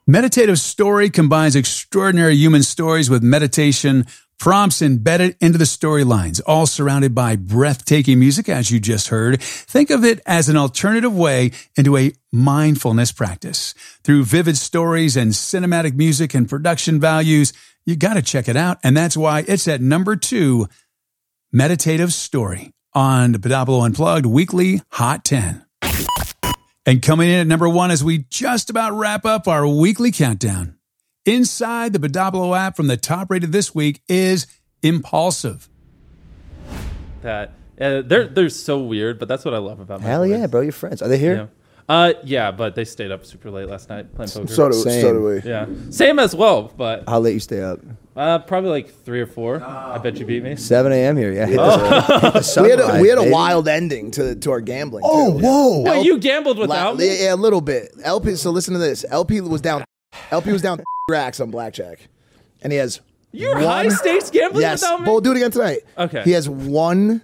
Meditative 0.05 0.59
Story 0.59 1.09
combines 1.09 1.55
extraordinary 1.55 2.35
human 2.35 2.63
stories 2.63 3.09
with 3.09 3.23
meditation, 3.23 4.05
prompts 4.37 4.81
embedded 4.81 5.37
into 5.39 5.57
the 5.57 5.63
storylines, 5.63 6.41
all 6.45 6.65
surrounded 6.65 7.15
by 7.15 7.37
breathtaking 7.37 8.19
music, 8.19 8.49
as 8.49 8.69
you 8.69 8.81
just 8.81 9.07
heard. 9.07 9.41
Think 9.41 9.89
of 9.89 10.03
it 10.03 10.19
as 10.25 10.49
an 10.49 10.57
alternative 10.57 11.15
way 11.15 11.51
into 11.77 11.95
a 11.95 12.11
mindfulness 12.33 13.13
practice. 13.13 13.73
Through 14.03 14.25
vivid 14.25 14.57
stories 14.57 15.15
and 15.15 15.31
cinematic 15.31 15.93
music 15.93 16.33
and 16.33 16.49
production 16.49 16.99
values, 16.99 17.53
you 17.85 17.95
got 17.95 18.15
to 18.15 18.21
check 18.21 18.49
it 18.49 18.57
out. 18.57 18.79
And 18.83 18.97
that's 18.97 19.15
why 19.15 19.45
it's 19.47 19.69
at 19.69 19.79
number 19.79 20.17
two, 20.17 20.67
Meditative 21.53 22.11
Story 22.11 22.73
on 22.93 23.31
the 23.31 23.39
Podopolo 23.39 23.85
Unplugged 23.85 24.25
Weekly 24.25 24.81
Hot 24.91 25.23
10. 25.23 25.65
And 26.85 27.01
coming 27.01 27.29
in 27.29 27.39
at 27.41 27.47
number 27.47 27.69
one 27.69 27.91
as 27.91 28.03
we 28.03 28.25
just 28.29 28.69
about 28.69 28.93
wrap 28.93 29.25
up 29.25 29.47
our 29.47 29.67
weekly 29.67 30.11
countdown. 30.11 30.77
Inside 31.25 31.93
the 31.93 31.99
Podopolo 31.99 32.57
app 32.57 32.75
from 32.75 32.87
the 32.87 32.97
top 32.97 33.29
rated 33.29 33.51
this 33.51 33.75
week 33.75 34.01
is 34.07 34.47
Impulsive. 34.81 35.69
That 37.21 37.53
uh, 37.79 38.01
they're 38.01 38.27
they're 38.27 38.49
so 38.49 38.79
weird, 38.79 39.19
but 39.19 39.27
that's 39.27 39.45
what 39.45 39.53
I 39.53 39.59
love 39.59 39.79
about. 39.79 40.01
Hell 40.01 40.25
yeah, 40.25 40.47
bro! 40.47 40.61
Your 40.61 40.71
friends 40.71 41.03
are 41.03 41.07
they 41.07 41.19
here? 41.19 41.35
Yeah. 41.35 41.45
Uh, 41.89 42.13
yeah, 42.23 42.51
but 42.51 42.75
they 42.75 42.85
stayed 42.85 43.11
up 43.11 43.25
super 43.25 43.49
late 43.51 43.67
last 43.67 43.89
night 43.89 44.13
playing 44.15 44.29
poker. 44.29 44.47
So 44.53 44.69
do- 44.69 44.73
so 44.75 44.89
Same. 44.89 45.13
do 45.15 45.23
we. 45.23 45.41
Yeah, 45.49 45.65
same 45.89 46.19
as 46.19 46.35
well, 46.35 46.71
but 46.77 47.03
How 47.07 47.19
late 47.19 47.33
you 47.33 47.39
stay 47.39 47.61
up? 47.61 47.79
uh, 48.15 48.39
probably 48.39 48.69
like 48.69 48.93
three 49.03 49.19
or 49.21 49.25
four. 49.25 49.61
I 49.63 49.97
bet 49.97 50.17
you 50.17 50.25
beat 50.25 50.43
me. 50.43 50.55
7 50.55 50.91
a.m. 50.91 51.17
here. 51.17 51.31
Yeah, 51.33 51.45
hit 51.47 51.55
the, 51.57 51.61
Oh. 51.61 52.31
hit 52.31 52.33
the 52.55 52.61
we 52.63 52.69
had 52.69 52.79
a, 52.79 52.83
sunrise, 52.83 53.01
we 53.01 53.07
had 53.09 53.17
a 53.17 53.21
baby. 53.21 53.31
wild 53.33 53.67
ending 53.67 54.11
to 54.11 54.35
to 54.35 54.51
our 54.51 54.61
gambling. 54.61 55.03
Oh, 55.05 55.33
too. 55.39 55.45
whoa. 55.45 55.81
Wait, 55.81 56.05
you 56.05 56.17
gambled 56.19 56.57
without 56.57 56.93
La- 56.93 56.99
me? 56.99 57.23
Yeah, 57.23 57.33
a 57.33 57.35
little 57.35 57.61
bit. 57.61 57.91
LP. 58.03 58.35
So 58.35 58.51
listen 58.51 58.73
to 58.73 58.79
this. 58.79 59.03
LP 59.09 59.41
was 59.41 59.61
down. 59.61 59.83
LP 60.31 60.51
was 60.51 60.61
down 60.61 60.81
racks 61.09 61.39
on 61.39 61.51
blackjack, 61.51 62.07
and 62.61 62.71
he 62.71 62.77
has. 62.79 63.01
You're 63.33 63.55
one- 63.55 63.63
high 63.63 63.87
stakes 63.89 64.29
gambling 64.29 64.61
yes, 64.61 64.81
without 64.81 64.99
me? 65.01 65.05
but 65.05 65.11
we'll 65.13 65.21
do 65.21 65.31
it 65.31 65.37
again 65.37 65.51
tonight. 65.51 65.79
Okay. 65.97 66.21
He 66.23 66.31
has 66.31 66.47
one 66.49 67.21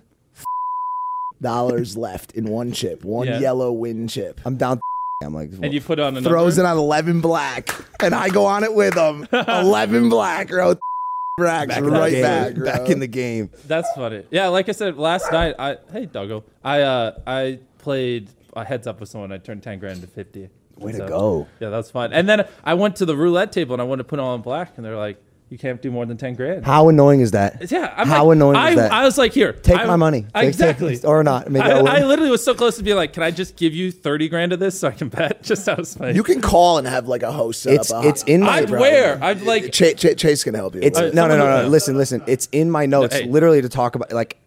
dollars 1.42 1.96
left 1.98 2.34
in 2.34 2.46
one 2.46 2.72
chip, 2.72 3.04
one 3.04 3.28
Yeah. 3.28 3.40
yellow 3.40 3.72
win 3.72 4.08
chip. 4.08 4.40
I'm 4.46 4.58
down. 4.58 4.80
I'm 5.24 5.34
like, 5.34 5.50
And 5.62 5.74
you 5.74 5.82
put 5.82 6.00
on 6.00 6.16
a 6.18 6.22
throws 6.22 6.58
it 6.60 6.66
on 6.66 6.78
eleven 6.78 7.22
black, 7.22 7.74
and 8.02 8.14
I 8.14 8.30
go 8.30 8.46
on 8.46 8.64
it 8.64 8.74
with 8.74 8.96
him. 8.96 9.28
eleven 9.48 10.10
black, 10.10 10.50
bro. 10.50 10.76
Racks 11.40 11.68
Back 11.70 11.78
in 11.78 11.84
the 11.86 11.92
right 11.92 12.12
game. 12.12 12.22
back, 12.24 12.54
bro. 12.56 12.66
Back 12.66 12.90
in 12.90 13.00
the 13.00 13.08
game. 13.08 13.52
That's 13.68 13.88
funny. 13.94 14.24
Yeah, 14.32 14.48
like 14.48 14.70
I 14.70 14.72
said 14.72 14.98
last 14.98 15.32
night, 15.32 15.56
I 15.60 15.78
hey 15.92 16.06
Doggo, 16.08 16.44
I 16.64 16.82
uh 16.82 17.20
I 17.28 17.60
played 17.78 18.30
a 18.56 18.64
heads 18.66 18.88
up 18.88 19.00
with 19.00 19.10
someone. 19.10 19.32
I 19.32 19.38
turned 19.38 19.62
ten 19.64 19.78
grand 19.80 20.02
to 20.02 20.08
fifty. 20.08 20.50
Way 20.78 20.92
to 20.94 21.08
go. 21.08 21.48
Yeah, 21.60 21.70
that's 21.70 21.90
fun. 21.92 22.14
And 22.14 22.28
then 22.30 22.48
I 22.64 22.76
went 22.76 22.96
to 22.98 23.06
the 23.06 23.16
roulette 23.16 23.52
table 23.52 23.74
and 23.74 23.82
I 23.82 23.86
wanted 23.86 24.04
to 24.04 24.10
put 24.10 24.20
it 24.20 24.22
all 24.22 24.34
in 24.36 24.42
black, 24.42 24.74
and 24.78 24.86
they're 24.86 24.96
like, 24.98 25.20
you 25.50 25.58
can't 25.58 25.82
do 25.82 25.90
more 25.92 26.06
than 26.06 26.18
ten 26.18 26.36
grand. 26.36 26.66
How 26.66 26.90
annoying 26.90 27.22
is 27.22 27.32
that? 27.32 27.72
Yeah, 27.72 27.94
I'm 27.96 28.08
How 28.08 28.26
like, 28.26 28.36
annoying 28.36 28.56
I, 28.58 28.70
is 28.72 28.76
that? 28.76 28.92
I 28.92 29.04
was 29.06 29.18
like, 29.18 29.32
here, 29.34 29.54
Take 29.54 29.78
I- 29.80 29.86
my 29.86 29.96
money. 29.96 30.22
Take- 30.24 30.32
take- 30.34 30.48
exactly, 30.50 31.00
or 31.04 31.24
not. 31.24 31.50
Maybe 31.50 31.64
I, 31.64 31.80
I 31.80 32.04
literally 32.04 32.30
was 32.32 32.44
so 32.44 32.54
close 32.54 32.76
to 32.78 32.84
being 32.84 32.98
like, 32.98 33.14
can 33.14 33.24
I 33.24 33.32
just 33.32 33.56
give 33.56 33.74
you 33.74 33.92
thirty 33.92 34.28
grand 34.30 34.52
of 34.54 34.60
this 34.60 34.80
so 34.80 34.90
I 34.90 34.92
can 34.92 35.10
bet? 35.10 35.44
Just 35.48 35.68
out 35.70 35.80
of 35.80 35.88
spite. 35.88 36.16
You 36.16 36.24
can 36.24 36.42
call 36.42 36.78
and 36.78 36.88
have 36.88 37.08
like 37.08 37.24
a 37.24 37.32
host 37.32 37.62
set 37.62 37.74
It's 37.76 37.92
up. 37.92 38.04
it's 38.06 38.24
in 38.24 38.42
my. 38.42 38.58
I'd 38.58 38.70
wear. 38.70 39.18
I'd 39.24 39.42
like. 39.44 39.72
Ch- 39.72 39.96
Ch- 39.96 40.18
Chase 40.18 40.44
can 40.44 40.54
help 40.54 40.76
you. 40.76 40.82
It's 40.82 40.98
Alright, 40.98 41.14
no, 41.14 41.28
no, 41.28 41.38
no, 41.38 41.44
someone 41.46 41.64
no. 41.64 41.70
Listen, 41.70 41.98
listen. 41.98 42.24
It's 42.28 42.50
in 42.52 42.70
my 42.70 42.86
notes, 42.86 43.16
Hey. 43.16 43.26
literally 43.26 43.62
to 43.62 43.70
talk 43.70 43.96
about 43.96 44.12
like 44.12 44.38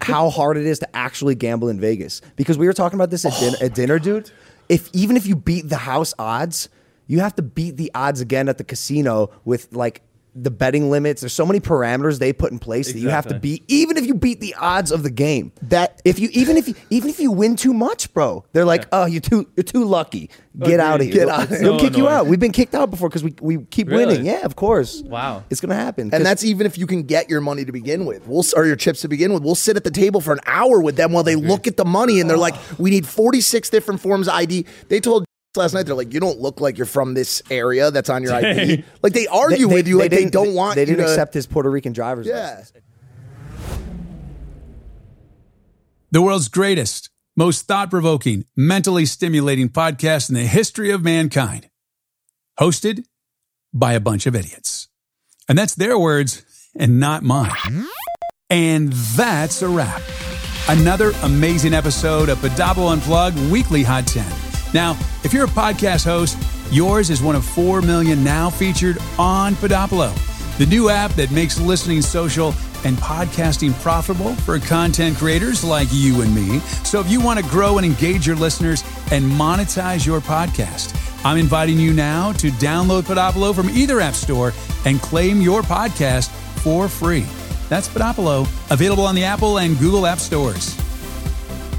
how 0.00 0.28
hard 0.28 0.58
it 0.58 0.66
is 0.66 0.80
to 0.80 0.96
actually 0.96 1.34
gamble 1.34 1.68
in 1.68 1.80
Vegas. 1.80 2.20
Because 2.36 2.58
we 2.58 2.66
were 2.66 2.72
talking 2.74 2.98
about 2.98 3.08
this 3.10 3.24
at, 3.24 3.32
din- 3.40 3.54
oh 3.60 3.64
at 3.64 3.74
dinner, 3.74 3.98
dude. 3.98 4.30
If 4.68 4.90
even 4.92 5.16
if 5.16 5.26
you 5.26 5.36
beat 5.36 5.68
the 5.68 5.76
house 5.78 6.12
odds, 6.18 6.68
you 7.06 7.20
have 7.20 7.34
to 7.36 7.42
beat 7.42 7.76
the 7.76 7.90
odds 7.94 8.20
again 8.20 8.48
at 8.48 8.58
the 8.58 8.64
casino 8.64 9.30
with 9.44 9.72
like 9.72 10.02
the 10.34 10.50
betting 10.50 10.90
limits. 10.90 11.20
There's 11.22 11.32
so 11.32 11.46
many 11.46 11.60
parameters 11.60 12.18
they 12.18 12.32
put 12.32 12.50
in 12.52 12.58
place 12.58 12.92
that 12.92 12.98
you 12.98 13.08
have 13.08 13.26
to 13.28 13.38
beat, 13.38 13.64
even 13.68 13.96
if 13.96 14.06
you 14.06 14.14
beat 14.14 14.40
the 14.40 14.54
odds 14.54 14.90
of 14.90 15.02
the 15.02 15.10
game. 15.10 15.52
That 15.62 16.00
if 16.04 16.18
you 16.18 16.28
even 16.32 16.56
if 16.56 16.66
you 16.68 16.74
even 16.90 17.08
if 17.10 17.20
you 17.20 17.30
win 17.30 17.56
too 17.56 17.72
much, 17.72 18.12
bro, 18.12 18.44
they're 18.52 18.64
like, 18.64 18.86
oh, 18.92 19.06
you're 19.06 19.20
too 19.20 19.46
you're 19.56 19.64
too 19.64 19.84
lucky. 19.84 20.30
Get 20.58 20.78
out 20.80 21.00
of 21.00 21.06
here. 21.06 21.14
Get 21.14 21.28
out 21.28 21.42
of 21.44 21.48
They'll, 21.50 21.58
here. 21.58 21.68
they'll 21.70 21.78
So 21.80 21.84
kick 21.88 21.96
you 21.96 22.08
out. 22.08 22.26
We've 22.26 22.38
been 22.38 22.52
kicked 22.52 22.74
out 22.74 22.90
before 22.90 23.08
because 23.08 23.24
we 23.24 23.34
we 23.40 23.58
keep 23.66 23.88
Really? 23.88 24.06
winning. 24.06 24.26
Yeah, 24.26 24.44
of 24.44 24.56
course. 24.56 25.02
Wow. 25.02 25.44
It's 25.50 25.60
gonna 25.60 25.74
happen. 25.74 26.10
And 26.12 26.24
that's 26.24 26.44
even 26.44 26.66
if 26.66 26.78
you 26.78 26.86
can 26.86 27.02
get 27.02 27.28
your 27.28 27.40
money 27.40 27.64
to 27.64 27.72
begin 27.72 28.06
with. 28.06 28.26
We'll 28.26 28.44
or 28.56 28.64
your 28.66 28.76
chips 28.76 29.00
to 29.02 29.08
begin 29.08 29.32
with. 29.32 29.42
We'll 29.42 29.54
sit 29.54 29.76
at 29.76 29.84
the 29.84 29.90
table 29.90 30.20
for 30.20 30.32
an 30.32 30.40
hour 30.46 30.80
with 30.80 30.96
them 30.96 31.12
while 31.12 31.24
they 31.24 31.36
look 31.36 31.66
at 31.66 31.76
the 31.76 31.84
money 31.84 32.20
and 32.20 32.28
they're 32.30 32.36
like, 32.36 32.54
"We 32.78 32.90
need 32.90 33.06
46 33.06 33.68
different 33.70 34.00
forms 34.00 34.28
of 34.28 34.34
ID." 34.34 34.66
They 34.88 35.00
told 35.00 35.24
last 35.56 35.74
night 35.74 35.84
they're 35.86 35.94
like, 35.94 36.12
"You 36.12 36.20
don't 36.20 36.40
look 36.40 36.60
like 36.60 36.76
you're 36.78 36.86
from 36.86 37.14
this 37.14 37.42
area 37.50 37.90
that's 37.90 38.10
on 38.10 38.22
your 38.22 38.34
ID." 38.34 38.84
Like 39.02 39.12
they 39.12 39.26
argue 39.26 39.68
with 39.68 39.86
you 39.88 39.98
like 39.98 40.10
they 40.10 40.18
didn't- 40.18 40.32
don't 40.32 40.54
want 40.54 40.74
They 40.76 40.84
didn't 40.84 41.04
to 41.04 41.10
accept 41.10 41.34
his 41.34 41.46
Puerto 41.46 41.70
Rican 41.70 41.92
driver's 41.92 42.26
Yeah. 42.26 42.56
license. 42.56 42.72
The 46.10 46.22
world's 46.22 46.48
greatest, 46.48 47.10
most 47.36 47.66
thought 47.66 47.90
provoking, 47.90 48.44
mentally 48.56 49.04
stimulating 49.04 49.68
podcast 49.68 50.28
in 50.28 50.36
the 50.36 50.46
history 50.46 50.90
of 50.90 51.02
mankind. 51.02 51.68
Hosted 52.58 53.04
by 53.72 53.94
a 53.94 54.00
bunch 54.00 54.26
of 54.26 54.36
idiots. 54.36 54.88
And 55.48 55.58
that's 55.58 55.74
their 55.74 55.98
words 55.98 56.44
and 56.78 57.00
not 57.00 57.22
mine. 57.24 57.84
And 58.48 58.92
that's 58.92 59.60
a 59.62 59.68
wrap. 59.68 60.00
Another 60.68 61.12
amazing 61.24 61.74
episode 61.74 62.28
of 62.28 62.38
Podopolo 62.38 62.92
Unplugged 62.92 63.36
Weekly 63.50 63.82
Hot 63.82 64.06
10. 64.06 64.24
Now, 64.72 64.96
if 65.24 65.32
you're 65.32 65.46
a 65.46 65.48
podcast 65.48 66.04
host, 66.04 66.38
yours 66.70 67.10
is 67.10 67.22
one 67.22 67.34
of 67.34 67.44
4 67.44 67.82
million 67.82 68.22
now 68.22 68.50
featured 68.50 68.98
on 69.18 69.54
Podopolo, 69.54 70.12
the 70.58 70.66
new 70.66 70.90
app 70.90 71.12
that 71.12 71.30
makes 71.30 71.58
listening 71.58 72.02
social 72.02 72.54
and 72.84 72.98
podcasting 72.98 73.72
profitable 73.80 74.34
for 74.36 74.58
content 74.58 75.16
creators 75.16 75.64
like 75.64 75.88
you 75.90 76.20
and 76.20 76.34
me. 76.34 76.58
So 76.84 77.00
if 77.00 77.10
you 77.10 77.20
want 77.20 77.42
to 77.42 77.50
grow 77.50 77.78
and 77.78 77.86
engage 77.86 78.26
your 78.26 78.36
listeners 78.36 78.84
and 79.10 79.24
monetize 79.24 80.06
your 80.06 80.20
podcast, 80.20 80.94
I'm 81.24 81.38
inviting 81.38 81.78
you 81.78 81.94
now 81.94 82.32
to 82.32 82.50
download 82.52 83.02
Podopolo 83.02 83.54
from 83.54 83.70
either 83.70 84.00
app 84.00 84.14
store 84.14 84.52
and 84.84 85.00
claim 85.00 85.40
your 85.40 85.62
podcast 85.62 86.28
for 86.60 86.86
free. 86.86 87.24
That's 87.70 87.88
Podopolo, 87.88 88.46
available 88.70 89.06
on 89.06 89.14
the 89.14 89.24
Apple 89.24 89.58
and 89.58 89.78
Google 89.78 90.06
App 90.06 90.18
Stores. 90.18 90.83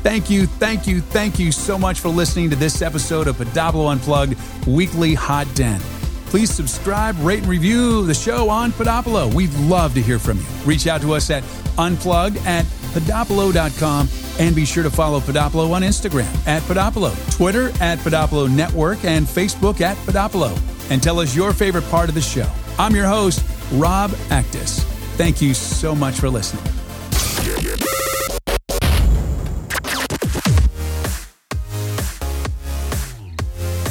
Thank 0.05 0.29
you, 0.29 0.45
thank 0.45 0.85
you, 0.85 1.01
thank 1.01 1.39
you 1.39 1.51
so 1.51 1.79
much 1.79 1.99
for 1.99 2.09
listening 2.09 2.51
to 2.51 2.55
this 2.55 2.83
episode 2.83 3.27
of 3.27 3.37
Podopolo 3.37 3.91
Unplugged 3.91 4.37
Weekly 4.67 5.15
Hot 5.15 5.47
10. 5.55 5.79
Please 6.27 6.53
subscribe, 6.53 7.19
rate, 7.21 7.39
and 7.39 7.47
review 7.47 8.05
the 8.05 8.13
show 8.13 8.47
on 8.47 8.71
Podopolo. 8.71 9.33
We'd 9.33 9.51
love 9.55 9.95
to 9.95 10.03
hear 10.03 10.19
from 10.19 10.37
you. 10.37 10.45
Reach 10.63 10.85
out 10.85 11.01
to 11.01 11.15
us 11.15 11.31
at 11.31 11.43
unplugged 11.79 12.37
at 12.45 12.65
podopolo.com 12.93 14.07
and 14.37 14.55
be 14.55 14.63
sure 14.63 14.83
to 14.83 14.91
follow 14.91 15.19
Podopolo 15.21 15.71
on 15.71 15.81
Instagram 15.81 16.31
at 16.45 16.61
Podopolo, 16.61 17.35
Twitter 17.35 17.69
at 17.81 17.97
Podopolo 17.97 18.47
Network, 18.47 19.03
and 19.05 19.25
Facebook 19.25 19.81
at 19.81 19.97
Podopolo. 20.05 20.55
And 20.91 21.01
tell 21.01 21.19
us 21.19 21.35
your 21.35 21.51
favorite 21.51 21.89
part 21.89 22.09
of 22.09 22.15
the 22.15 22.21
show. 22.21 22.47
I'm 22.77 22.95
your 22.95 23.07
host, 23.07 23.43
Rob 23.71 24.11
Actis. 24.29 24.81
Thank 25.17 25.41
you 25.41 25.55
so 25.55 25.95
much 25.95 26.19
for 26.19 26.29
listening. 26.29 26.63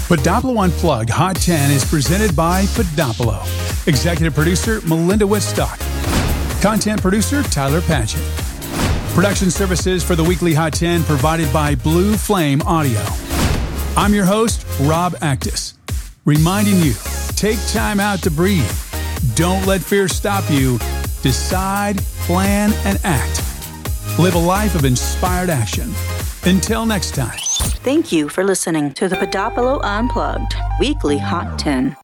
Podopolo 0.04 0.62
Unplugged 0.62 1.08
Hot 1.08 1.34
10 1.34 1.70
is 1.70 1.82
presented 1.82 2.36
by 2.36 2.64
Podopolo. 2.64 3.40
Executive 3.88 4.34
producer 4.34 4.82
Melinda 4.82 5.24
Wittstock. 5.24 5.80
Content 6.60 7.00
producer 7.00 7.42
Tyler 7.44 7.80
Patchett. 7.80 8.22
Production 9.14 9.50
services 9.50 10.04
for 10.04 10.14
the 10.14 10.22
weekly 10.22 10.52
Hot 10.52 10.74
10 10.74 11.04
provided 11.04 11.50
by 11.54 11.74
Blue 11.74 12.18
Flame 12.18 12.60
Audio. 12.66 13.02
I'm 13.96 14.12
your 14.12 14.26
host, 14.26 14.66
Rob 14.82 15.14
Actis, 15.16 15.72
reminding 16.26 16.76
you 16.80 16.92
take 17.28 17.58
time 17.68 17.98
out 17.98 18.22
to 18.24 18.30
breathe. 18.30 18.70
Don't 19.34 19.66
let 19.66 19.80
fear 19.80 20.06
stop 20.06 20.44
you. 20.50 20.78
Decide, 21.22 21.96
plan, 22.26 22.74
and 22.84 23.00
act. 23.04 23.42
Live 24.18 24.34
a 24.34 24.38
life 24.38 24.74
of 24.74 24.84
inspired 24.84 25.48
action. 25.48 25.90
Until 26.44 26.84
next 26.84 27.14
time. 27.14 27.43
Thank 27.84 28.12
you 28.12 28.30
for 28.30 28.44
listening 28.44 28.94
to 28.94 29.08
the 29.08 29.16
Podopolo 29.16 29.78
Unplugged 29.84 30.54
Weekly 30.80 31.18
Hot 31.18 31.58
10. 31.58 31.94